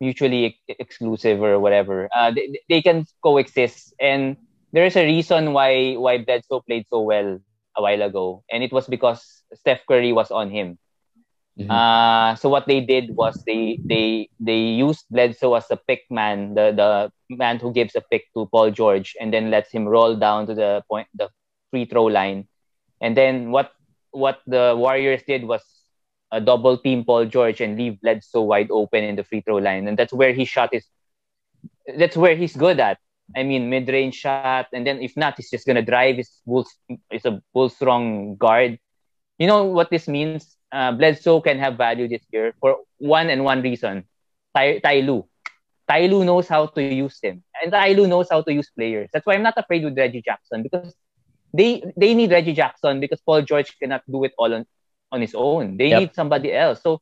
mutually 0.00 0.46
ex- 0.46 0.78
exclusive 0.80 1.42
or 1.42 1.58
whatever. 1.60 2.08
Uh, 2.14 2.30
they, 2.30 2.60
they 2.68 2.82
can 2.82 3.04
coexist, 3.22 3.94
and 4.00 4.36
there 4.72 4.84
is 4.86 4.96
a 4.96 5.04
reason 5.04 5.52
why 5.52 5.94
why 5.94 6.18
Bledsoe 6.18 6.60
played 6.66 6.86
so 6.88 7.00
well 7.02 7.38
a 7.76 7.82
while 7.82 8.02
ago, 8.02 8.42
and 8.50 8.62
it 8.62 8.72
was 8.72 8.86
because 8.86 9.42
Steph 9.54 9.80
Curry 9.88 10.12
was 10.12 10.30
on 10.30 10.50
him. 10.50 10.78
Mhm. 11.58 11.70
Uh, 11.70 12.34
so 12.36 12.48
what 12.48 12.66
they 12.66 12.80
did 12.80 13.14
was 13.16 13.42
they 13.46 13.78
they 13.84 14.28
they 14.40 14.58
used 14.78 15.06
Bledsoe 15.10 15.54
as 15.54 15.70
a 15.70 15.76
pick 15.76 16.02
man, 16.10 16.54
the 16.54 16.72
the 16.72 17.10
man 17.30 17.58
who 17.58 17.72
gives 17.72 17.94
a 17.96 18.02
pick 18.10 18.26
to 18.34 18.46
Paul 18.52 18.70
George, 18.70 19.16
and 19.20 19.32
then 19.32 19.50
lets 19.50 19.70
him 19.72 19.86
roll 19.88 20.16
down 20.16 20.46
to 20.46 20.54
the 20.54 20.82
point 20.88 21.08
the 21.14 21.28
free 21.70 21.84
throw 21.86 22.04
line. 22.06 22.48
And 23.00 23.16
then 23.16 23.50
what 23.50 23.72
what 24.10 24.40
the 24.46 24.74
Warriors 24.76 25.22
did 25.26 25.44
was 25.44 25.62
a 26.32 26.40
double 26.40 26.78
team 26.78 27.04
Paul 27.04 27.26
George 27.26 27.60
and 27.60 27.76
leave 27.76 28.00
Bledsoe 28.00 28.42
wide 28.42 28.70
open 28.70 29.04
in 29.04 29.16
the 29.16 29.24
free 29.24 29.40
throw 29.40 29.56
line, 29.56 29.88
and 29.88 29.98
that's 29.98 30.12
where 30.12 30.32
he 30.32 30.44
shot 30.44 30.70
his. 30.72 30.86
That's 31.96 32.16
where 32.16 32.36
he's 32.36 32.56
good 32.56 32.80
at. 32.80 32.98
I 33.36 33.42
mean, 33.42 33.70
mid 33.70 33.88
range 33.88 34.16
shot, 34.16 34.66
and 34.72 34.86
then 34.86 35.00
if 35.02 35.16
not, 35.16 35.36
he's 35.36 35.50
just 35.50 35.66
gonna 35.66 35.82
drive. 35.82 36.16
His 36.16 36.30
bull, 36.46 36.66
is 37.10 37.24
a 37.24 37.42
bull 37.52 37.68
strong 37.68 38.36
guard. 38.36 38.78
You 39.38 39.46
know 39.46 39.64
what 39.64 39.90
this 39.90 40.06
means? 40.08 40.56
Uh, 40.70 40.92
Bledsoe 40.92 41.40
can 41.40 41.58
have 41.58 41.76
value 41.76 42.06
this 42.06 42.22
year 42.30 42.54
for 42.60 42.78
one 42.98 43.30
and 43.30 43.44
one 43.44 43.62
reason. 43.62 44.04
Ty, 44.54 44.78
Ty 44.78 45.00
Lue. 45.00 45.26
Ty 45.88 46.06
Lue 46.06 46.24
knows 46.24 46.46
how 46.46 46.66
to 46.66 46.82
use 46.82 47.18
him, 47.20 47.42
and 47.62 47.72
Ty 47.72 47.92
Lue 47.92 48.06
knows 48.06 48.28
how 48.30 48.42
to 48.42 48.52
use 48.52 48.70
players. 48.70 49.10
That's 49.12 49.26
why 49.26 49.34
I'm 49.34 49.42
not 49.42 49.54
afraid 49.56 49.82
with 49.84 49.98
Reggie 49.98 50.22
Jackson 50.22 50.62
because 50.62 50.94
they 51.52 51.82
they 51.96 52.14
need 52.14 52.30
Reggie 52.30 52.52
Jackson 52.54 53.00
because 53.00 53.20
Paul 53.20 53.42
George 53.42 53.76
cannot 53.78 54.02
do 54.10 54.24
it 54.24 54.32
all 54.38 54.52
on, 54.54 54.66
on 55.12 55.20
his 55.20 55.34
own. 55.34 55.76
They 55.76 55.88
Yep. 55.88 56.00
need 56.00 56.14
somebody 56.14 56.52
else. 56.54 56.82
So 56.82 57.00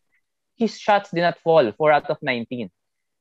his 0.57 0.79
shots 0.79 1.11
did 1.11 1.21
not 1.23 1.39
fall. 1.39 1.71
Four 1.73 1.93
out 1.93 2.09
of 2.11 2.19
19. 2.23 2.71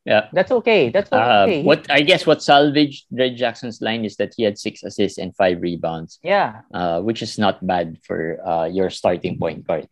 Yeah. 0.05 0.29
That's 0.31 0.51
okay. 0.63 0.89
That's 0.89 1.11
Uh, 1.11 1.43
okay. 1.43 1.63
what 1.63 1.83
I 1.91 1.99
guess 2.01 2.25
what 2.25 2.41
salvaged 2.41 3.05
Reggie 3.11 3.35
Jackson's 3.35 3.81
line 3.81 4.05
is 4.05 4.15
that 4.15 4.31
he 4.37 4.43
had 4.43 4.57
six 4.57 4.81
assists 4.83 5.19
and 5.19 5.35
five 5.35 5.59
rebounds, 5.61 6.17
yeah. 6.23 6.61
uh, 6.73 7.01
which 7.01 7.21
is 7.21 7.37
not 7.37 7.59
bad 7.65 7.99
for 8.07 8.39
uh, 8.47 8.65
your 8.71 8.89
starting 8.89 9.37
point 9.37 9.67
guard. 9.67 9.87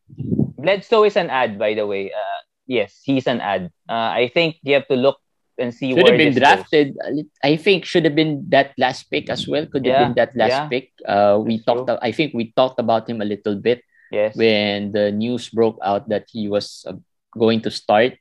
Bledsoe 0.57 1.03
is 1.03 1.17
an 1.17 1.29
ad, 1.29 1.59
by 1.59 1.73
the 1.75 1.85
way. 1.85 2.13
Uh, 2.15 2.39
yes, 2.65 3.01
he's 3.03 3.27
an 3.27 3.41
ad. 3.41 3.69
Uh, 3.89 4.09
I 4.15 4.31
think 4.33 4.55
you 4.63 4.73
have 4.75 4.87
to 4.87 4.95
look 4.95 5.19
and 5.57 5.73
see 5.73 5.93
Should 5.93 6.07
have 6.07 6.17
been 6.17 6.33
this 6.33 6.39
goes. 6.41 6.67
drafted. 6.67 6.97
I 7.43 7.55
think 7.55 7.85
should 7.85 8.05
have 8.05 8.15
been 8.15 8.45
that 8.49 8.73
last 8.77 9.09
pick 9.09 9.29
as 9.29 9.47
well. 9.47 9.65
Could 9.65 9.85
have 9.85 9.99
been 9.99 10.15
that 10.15 10.35
last 10.35 10.51
yeah. 10.51 10.67
pick. 10.67 10.91
Uh, 11.07 11.39
we 11.43 11.57
That's 11.57 11.65
talked. 11.65 11.87
true. 11.87 11.97
I 12.01 12.11
think 12.11 12.33
we 12.33 12.51
talked 12.51 12.79
about 12.79 13.09
him 13.09 13.21
a 13.21 13.25
little 13.25 13.55
bit 13.55 13.81
Yes. 14.11 14.35
when 14.37 14.91
the 14.91 15.11
news 15.11 15.49
broke 15.49 15.79
out 15.83 16.07
that 16.09 16.27
he 16.31 16.47
was 16.47 16.85
uh, 16.87 16.93
going 17.37 17.61
to 17.63 17.71
start. 17.71 18.17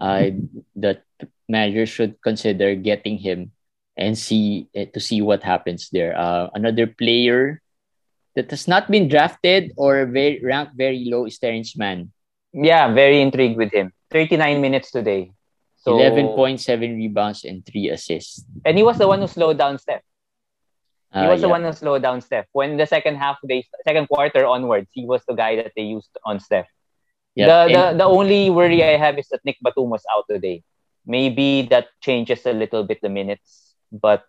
Uh, 0.00 0.30
the 0.74 0.98
manager 1.48 1.86
should 1.86 2.20
consider 2.22 2.74
getting 2.74 3.18
him 3.18 3.52
and 3.96 4.16
see 4.16 4.66
eh, 4.74 4.86
to 4.94 4.98
see 4.98 5.20
what 5.20 5.42
happens 5.44 5.90
there. 5.92 6.16
Uh, 6.16 6.48
another 6.54 6.86
player 6.86 7.60
that 8.34 8.50
has 8.50 8.66
not 8.66 8.90
been 8.90 9.06
drafted 9.08 9.72
or 9.76 10.06
very 10.06 10.40
ranked 10.42 10.72
very 10.74 11.04
low 11.04 11.26
is 11.26 11.38
Terance 11.38 11.76
Mann. 11.76 12.10
Yeah, 12.52 12.92
very 12.92 13.20
intrigued 13.20 13.56
with 13.58 13.70
him. 13.72 13.92
39 14.10 14.60
minutes 14.60 14.90
today. 14.90 15.32
So, 15.82 15.98
11.7 15.98 16.62
rebounds 16.94 17.42
and 17.42 17.66
3 17.66 17.90
assists. 17.90 18.46
And 18.64 18.78
he 18.78 18.86
was 18.86 18.98
the 18.98 19.08
one 19.10 19.18
who 19.18 19.26
slowed 19.26 19.58
down 19.58 19.78
Steph. 19.78 20.06
He 21.12 21.26
Uh, 21.26 21.28
was 21.28 21.42
the 21.42 21.50
one 21.50 21.66
who 21.66 21.74
slowed 21.74 22.02
down 22.06 22.22
Steph. 22.22 22.46
When 22.54 22.78
the 22.78 22.86
second 22.86 23.18
half, 23.18 23.36
they 23.42 23.66
second 23.84 24.06
quarter 24.06 24.46
onwards, 24.46 24.88
he 24.94 25.04
was 25.04 25.26
the 25.26 25.34
guy 25.34 25.58
that 25.58 25.74
they 25.74 25.82
used 25.82 26.14
on 26.24 26.38
Steph. 26.38 26.70
Yeah, 27.34 27.46
The, 27.46 27.58
and- 27.66 27.74
the 27.74 27.84
the 28.04 28.08
only 28.08 28.48
worry 28.48 28.80
I 28.86 28.94
have 28.96 29.18
is 29.18 29.26
that 29.34 29.42
Nick 29.44 29.58
Batum 29.60 29.90
was 29.90 30.06
out 30.08 30.24
today. 30.30 30.62
Maybe 31.04 31.66
that 31.74 31.90
changes 32.00 32.46
a 32.46 32.54
little 32.54 32.86
bit 32.86 33.02
the 33.02 33.10
minutes, 33.10 33.74
but 33.90 34.22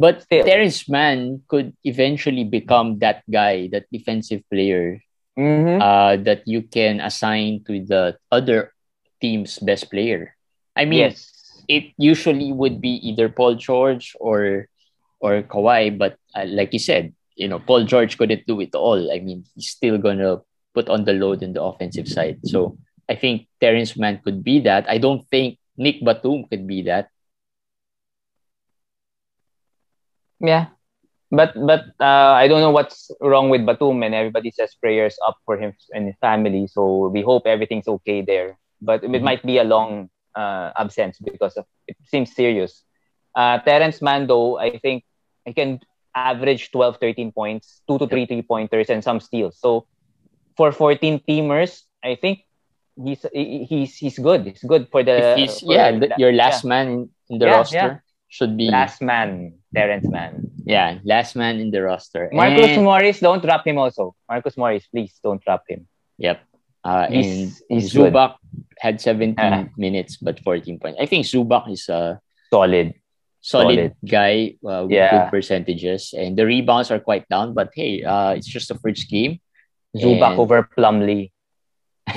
But 0.00 0.22
Still. 0.22 0.46
Terance 0.46 0.88
Mann 0.88 1.42
could 1.50 1.76
eventually 1.84 2.46
become 2.46 3.02
that 3.04 3.20
guy, 3.28 3.68
that 3.74 3.84
defensive 3.92 4.40
player 4.48 5.02
mhm. 5.36 5.76
uh, 5.82 6.16
that 6.24 6.46
you 6.46 6.62
can 6.62 7.02
assign 7.04 7.66
to 7.66 7.84
the 7.84 8.16
other 8.32 8.72
team's 9.20 9.58
best 9.60 9.90
player. 9.90 10.38
I 10.76 10.84
mean, 10.84 11.12
yes, 11.12 11.64
it 11.68 11.92
usually 11.98 12.52
would 12.52 12.80
be 12.80 13.00
either 13.08 13.28
Paul 13.28 13.54
George 13.56 14.14
or 14.20 14.68
or 15.20 15.42
Kawhi, 15.42 15.96
but 15.96 16.16
uh, 16.34 16.46
like 16.46 16.72
you 16.72 16.78
said, 16.78 17.12
you 17.36 17.48
know, 17.48 17.58
Paul 17.58 17.84
George 17.84 18.16
couldn't 18.18 18.46
do 18.46 18.60
it 18.60 18.74
all. 18.74 19.10
I 19.12 19.20
mean, 19.20 19.44
he's 19.54 19.68
still 19.70 19.98
gonna 19.98 20.40
put 20.74 20.88
on 20.88 21.04
the 21.04 21.12
load 21.14 21.42
in 21.42 21.52
the 21.52 21.62
offensive 21.62 22.08
side. 22.08 22.40
So 22.44 22.76
I 23.08 23.14
think 23.14 23.48
Terance 23.60 23.96
Mann 23.96 24.20
could 24.24 24.42
be 24.44 24.60
that. 24.60 24.88
I 24.88 24.98
don't 24.98 25.26
think 25.28 25.58
Nick 25.76 26.04
Batum 26.04 26.46
could 26.50 26.66
be 26.66 26.82
that. 26.82 27.08
yeah. 30.40 30.66
But 31.30 31.54
but 31.54 31.84
uh, 32.00 32.34
I 32.36 32.48
don't 32.48 32.60
know 32.60 32.70
what's 32.70 33.10
wrong 33.20 33.50
with 33.50 33.66
Batum, 33.66 34.02
and 34.02 34.14
everybody 34.14 34.50
says 34.50 34.74
prayers 34.80 35.16
up 35.26 35.36
for 35.44 35.58
him 35.58 35.74
and 35.94 36.06
his 36.06 36.16
family. 36.20 36.66
So 36.66 37.08
we 37.08 37.22
hope 37.22 37.46
everything's 37.46 37.88
okay 37.88 38.22
there. 38.22 38.58
But 38.82 39.04
it 39.04 39.10
Mhm. 39.10 39.22
might 39.22 39.42
be 39.42 39.58
a 39.58 39.64
long 39.64 40.10
uh, 40.34 40.70
absence 40.76 41.18
because 41.18 41.56
of 41.56 41.64
it 41.86 41.96
seems 42.04 42.34
serious. 42.34 42.84
Uh, 43.34 43.58
Terance 43.60 44.00
though, 44.26 44.58
I 44.58 44.78
think 44.78 45.04
he 45.44 45.52
can 45.54 45.80
average 46.14 46.70
12, 46.72 46.98
13 47.00 47.32
points, 47.32 47.82
two 47.88 47.98
to 47.98 48.06
three 48.06 48.26
three 48.26 48.42
pointers, 48.42 48.90
and 48.90 49.02
some 49.02 49.20
steals. 49.20 49.58
So 49.58 49.86
for 50.56 50.72
14 50.72 51.20
teamers, 51.28 51.82
I 52.02 52.16
think 52.16 52.40
he's 52.96 53.24
he's 53.32 53.96
he's 53.96 54.18
good. 54.18 54.46
He's 54.46 54.62
good 54.64 54.88
for 54.90 55.02
the 55.02 55.34
he's 55.36 55.60
for 55.60 55.72
yeah, 55.72 55.90
the- 55.92 56.14
your 56.18 56.32
last 56.32 56.64
man 56.64 57.08
in, 57.30 57.38
the 57.38 57.46
Yeah, 57.46 57.52
roster 57.56 58.02
should 58.28 58.56
be 58.56 58.70
last 58.70 59.00
man, 59.02 59.58
Terance 59.74 60.06
Mann. 60.08 60.50
yeah, 60.64 60.98
last 61.04 61.34
man 61.36 61.58
in 61.60 61.70
the 61.70 61.82
roster. 61.82 62.30
Marcus 62.32 62.74
And- 62.76 62.84
Morris, 62.84 63.20
don't 63.20 63.42
drop 63.42 63.66
him 63.66 63.78
also. 63.78 64.14
Marcus 64.28 64.56
Morris, 64.56 64.86
please 64.88 65.18
don't 65.22 65.42
drop 65.42 65.64
him. 65.68 65.86
Yep. 66.18 66.40
Uh, 66.84 67.06
and 67.12 67.52
he's 67.68 67.92
Zubac 67.92 68.36
had 68.78 69.00
17 69.00 69.36
Ah. 69.36 69.68
minutes 69.76 70.16
but 70.16 70.40
14 70.40 70.78
points. 70.80 70.96
I 71.00 71.04
think 71.06 71.26
Zubac 71.26 71.68
is 71.70 71.88
a 71.88 72.20
solid. 72.48 72.94
solid, 73.40 73.76
Solid. 73.76 73.92
guy 74.04 74.56
uh, 74.64 74.84
with 74.84 74.92
Yeah. 74.92 75.10
good 75.12 75.26
percentages, 75.32 76.12
and 76.16 76.36
the 76.36 76.44
rebounds 76.44 76.90
are 76.92 77.00
quite 77.00 77.24
down. 77.28 77.52
But 77.56 77.72
hey, 77.72 78.04
uh, 78.04 78.32
it's 78.36 78.46
just 78.48 78.68
the 78.68 78.76
first 78.80 79.08
game. 79.08 79.40
Zubac 79.96 80.36
And- 80.36 80.40
over 80.40 80.68
Plumlee. 80.76 81.32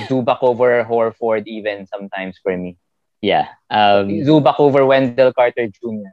Zubac 0.08 0.40
over 0.42 0.84
Horford 0.84 1.46
even 1.46 1.86
sometimes 1.86 2.36
for 2.42 2.56
me. 2.56 2.76
Yeah. 3.24 3.48
Um, 3.70 4.08
Zubac 4.26 4.60
over 4.60 4.84
Wendell 4.84 5.32
Carter 5.32 5.68
Jr. 5.68 6.12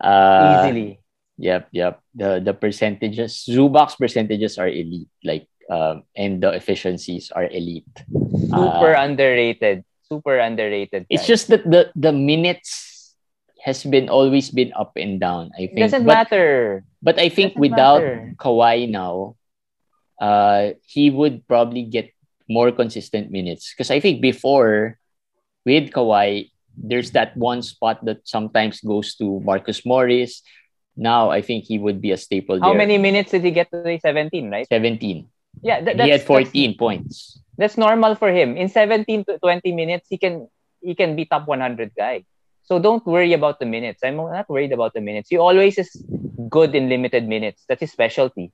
uh, 0.00 0.64
Easily. 0.66 0.98
Yep, 1.38 1.68
yep. 1.72 2.00
The 2.14 2.40
the 2.40 2.52
percentages, 2.52 3.44
Zubac's 3.48 3.96
percentages 3.96 4.58
are 4.58 4.68
elite. 4.68 5.08
Like, 5.24 5.48
um, 5.70 6.02
and 6.18 6.42
the 6.42 6.50
efficiencies 6.52 7.30
are 7.30 7.46
elite. 7.46 7.86
Super 8.50 8.92
Uh, 8.98 9.04
underrated. 9.06 9.84
Super 10.10 10.38
underrated. 10.42 11.06
It's 11.08 11.24
just 11.26 11.48
that 11.54 11.62
the 11.62 11.94
the 11.94 12.10
minutes 12.12 13.14
has 13.62 13.84
been 13.86 14.08
always 14.10 14.50
been 14.50 14.72
up 14.74 14.96
and 14.98 15.20
down. 15.22 15.52
I 15.54 15.70
it 15.70 15.76
think, 15.76 15.84
doesn't 15.86 16.04
but 16.08 16.26
matter. 16.26 16.82
but 17.00 17.16
I 17.22 17.28
think 17.30 17.54
Doesn't 17.54 17.60
without 17.60 18.02
matter. 18.02 18.34
Kawhi 18.40 18.88
now, 18.90 19.36
uh, 20.18 20.74
he 20.82 21.10
would 21.14 21.46
probably 21.46 21.84
get 21.84 22.10
more 22.48 22.72
consistent 22.72 23.30
minutes. 23.30 23.70
Because 23.70 23.92
I 23.92 24.00
think 24.00 24.18
before, 24.20 24.98
with 25.64 25.92
Kawhi, 25.94 26.50
there's 26.74 27.12
that 27.12 27.36
one 27.36 27.62
spot 27.62 28.02
that 28.08 28.24
sometimes 28.26 28.80
goes 28.80 29.14
to 29.22 29.38
Marcus 29.44 29.84
Morris. 29.86 30.42
Now 30.96 31.30
I 31.30 31.40
think 31.44 31.64
he 31.70 31.78
would 31.78 32.00
be 32.00 32.10
a 32.10 32.18
staple 32.18 32.58
How 32.60 32.72
there. 32.74 32.78
many 32.82 32.98
minutes 32.98 33.30
did 33.30 33.44
he 33.44 33.52
get 33.52 33.70
today? 33.70 34.00
17, 34.02 34.50
right? 34.50 34.66
17. 34.66 35.28
Yeah, 35.62 35.80
th- 35.80 35.92
And 35.92 36.00
he 36.02 36.10
that's, 36.10 36.22
had 36.22 36.26
14 36.26 36.76
points. 36.78 37.40
That's, 37.56 37.74
that's 37.74 37.76
normal 37.78 38.14
for 38.14 38.30
him. 38.30 38.56
In 38.56 38.68
17 38.68 39.24
to 39.26 39.38
20 39.38 39.72
minutes, 39.72 40.06
he 40.08 40.18
can 40.18 40.48
he 40.80 40.94
can 40.94 41.14
be 41.14 41.26
top 41.26 41.46
100 41.46 41.92
guy. 41.96 42.24
So 42.62 42.78
don't 42.78 43.04
worry 43.04 43.32
about 43.32 43.58
the 43.58 43.66
minutes. 43.66 44.00
I'm 44.04 44.16
not 44.16 44.48
worried 44.48 44.72
about 44.72 44.94
the 44.94 45.00
minutes. 45.00 45.28
He 45.28 45.36
always 45.36 45.76
is 45.76 45.90
good 46.48 46.74
in 46.74 46.88
limited 46.88 47.26
minutes. 47.28 47.64
That's 47.68 47.80
his 47.80 47.92
specialty. 47.92 48.52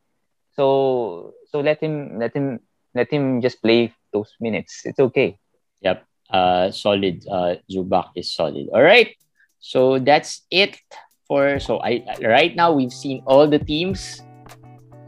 So 0.57 1.35
so 1.53 1.61
let 1.61 1.83
him 1.83 2.19
let 2.19 2.35
him 2.35 2.61
let 2.95 3.13
him 3.13 3.41
just 3.41 3.63
play 3.63 3.93
those 4.13 4.33
minutes. 4.41 4.83
It's 4.85 4.99
okay. 4.99 5.39
Yep. 5.83 6.05
Uh, 6.31 6.71
solid. 6.73 7.23
Uh, 7.29 7.57
Zubac 7.71 8.11
is 8.17 8.33
solid. 8.33 8.67
All 8.73 8.83
right. 8.83 9.15
So 9.61 9.99
that's 9.99 10.43
it 10.51 10.81
for. 11.29 11.61
So 11.61 11.79
I 11.79 12.03
right 12.25 12.57
now 12.57 12.73
we've 12.73 12.93
seen 12.93 13.23
all 13.27 13.47
the 13.47 13.61
teams. 13.61 14.26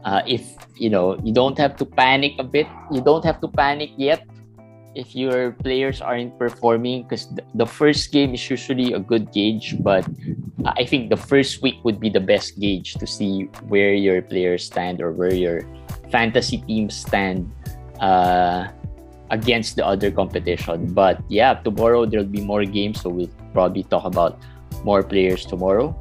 Uh, 0.05 0.21
if 0.25 0.55
you 0.77 0.89
know 0.89 1.19
you 1.23 1.33
don't 1.33 1.57
have 1.57 1.75
to 1.75 1.85
panic 1.85 2.35
a 2.39 2.43
bit. 2.43 2.67
You 2.91 3.01
don't 3.01 3.23
have 3.25 3.41
to 3.41 3.47
panic 3.47 3.91
yet 3.97 4.23
if 4.95 5.15
your 5.15 5.51
players 5.63 6.01
aren't 6.01 6.37
performing 6.39 7.03
because 7.03 7.29
the, 7.29 7.43
the 7.55 7.65
first 7.65 8.11
game 8.11 8.33
is 8.33 8.41
usually 8.49 8.93
a 8.93 8.99
good 8.99 9.31
gauge 9.31 9.75
but 9.79 10.05
i 10.75 10.83
think 10.83 11.09
the 11.09 11.17
first 11.17 11.61
week 11.61 11.77
would 11.83 11.99
be 11.99 12.09
the 12.09 12.19
best 12.19 12.59
gauge 12.59 12.95
to 12.95 13.05
see 13.05 13.43
where 13.69 13.93
your 13.93 14.21
players 14.21 14.65
stand 14.65 15.01
or 15.01 15.11
where 15.11 15.33
your 15.33 15.61
fantasy 16.11 16.57
teams 16.65 16.95
stand 16.95 17.45
uh, 18.01 18.67
against 19.29 19.75
the 19.75 19.85
other 19.85 20.09
competition 20.09 20.91
but 20.93 21.21
yeah 21.29 21.53
tomorrow 21.53 22.05
there'll 22.05 22.25
be 22.25 22.41
more 22.41 22.65
games 22.65 23.01
so 23.01 23.09
we'll 23.09 23.29
probably 23.53 23.83
talk 23.83 24.05
about 24.05 24.41
more 24.83 25.03
players 25.03 25.45
tomorrow 25.45 25.93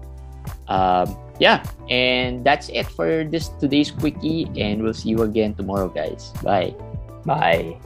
um, 0.69 1.07
yeah, 1.39 1.65
and 1.89 2.45
that's 2.45 2.69
it 2.69 2.87
for 2.87 3.25
this 3.25 3.49
today's 3.61 3.91
quickie, 3.91 4.51
and 4.59 4.83
we'll 4.83 4.95
see 4.95 5.11
you 5.11 5.23
again 5.23 5.55
tomorrow, 5.55 5.89
guys. 5.89 6.31
Bye. 6.43 6.75
Bye. 7.25 7.79